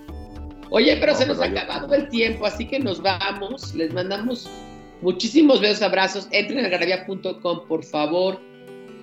Oye, 0.69 0.97
pero 0.97 1.15
se 1.15 1.25
nos 1.25 1.39
ha 1.39 1.45
acabado 1.45 1.93
el 1.93 2.09
tiempo, 2.09 2.45
así 2.45 2.67
que 2.67 2.79
nos 2.79 3.01
vamos. 3.01 3.73
Les 3.75 3.93
mandamos 3.93 4.49
muchísimos 5.01 5.61
besos, 5.61 5.81
abrazos. 5.83 6.27
Entren 6.31 6.59
a 6.59 6.65
algarabía.com, 6.65 7.67
por 7.67 7.83
favor. 7.83 8.39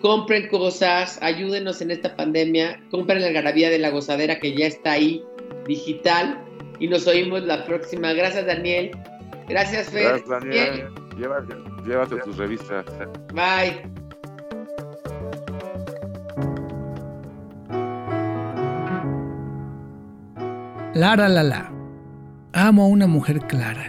Compren 0.02 0.48
cosas, 0.48 1.16
ayúdenos 1.22 1.80
en 1.80 1.92
esta 1.92 2.16
pandemia. 2.16 2.82
Compren 2.90 3.20
la 3.20 3.28
algarabía 3.28 3.70
de 3.70 3.78
la 3.78 3.90
gozadera 3.90 4.40
que 4.40 4.52
ya 4.52 4.66
está 4.66 4.92
ahí, 4.92 5.22
digital. 5.68 6.42
Y 6.80 6.88
nos 6.88 7.06
oímos 7.06 7.44
la 7.44 7.64
próxima. 7.64 8.12
Gracias, 8.12 8.44
Daniel. 8.44 8.90
Gracias, 9.48 9.90
Fer. 9.90 10.08
Gracias, 10.08 10.28
Daniel. 10.28 10.88
Llévate, 11.16 11.54
llévate 11.86 12.16
tus 12.16 12.36
revistas. 12.36 12.84
Bye. 13.32 13.80
Lara 20.94 21.28
la 21.28 21.44
la. 21.44 21.72
Amo 22.52 22.82
a 22.82 22.88
una 22.88 23.06
mujer 23.06 23.38
clara, 23.46 23.86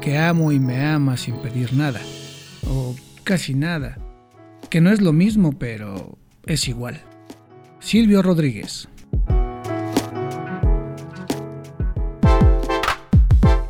que 0.00 0.18
amo 0.18 0.50
y 0.50 0.58
me 0.58 0.84
ama 0.84 1.16
sin 1.16 1.40
pedir 1.40 1.72
nada, 1.72 2.00
o 2.68 2.94
casi 3.24 3.54
nada, 3.54 3.96
que 4.72 4.80
no 4.80 4.90
es 4.90 5.02
lo 5.02 5.12
mismo, 5.12 5.58
pero 5.58 6.16
es 6.46 6.66
igual. 6.66 7.02
Silvio 7.78 8.22
Rodríguez. 8.22 8.88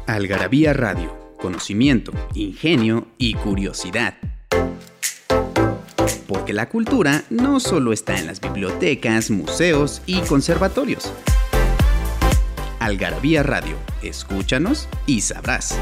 Algarabía 0.07 0.73
Radio, 0.75 1.35
conocimiento, 1.41 2.13
ingenio 2.35 3.09
y 3.19 3.35
curiosidad. 3.35 4.15
Porque 6.29 6.53
la 6.53 6.69
cultura 6.69 7.25
no 7.31 7.59
solo 7.59 7.93
está 7.93 8.21
en 8.21 8.29
las 8.29 8.41
bibliotecas, 8.41 9.29
museos 9.29 10.03
y 10.07 10.21
conservatorios 10.21 11.13
Algarabía 12.83 13.43
Radio. 13.43 13.77
Escúchanos 14.03 14.89
y 15.07 15.21
sabrás. 15.21 15.79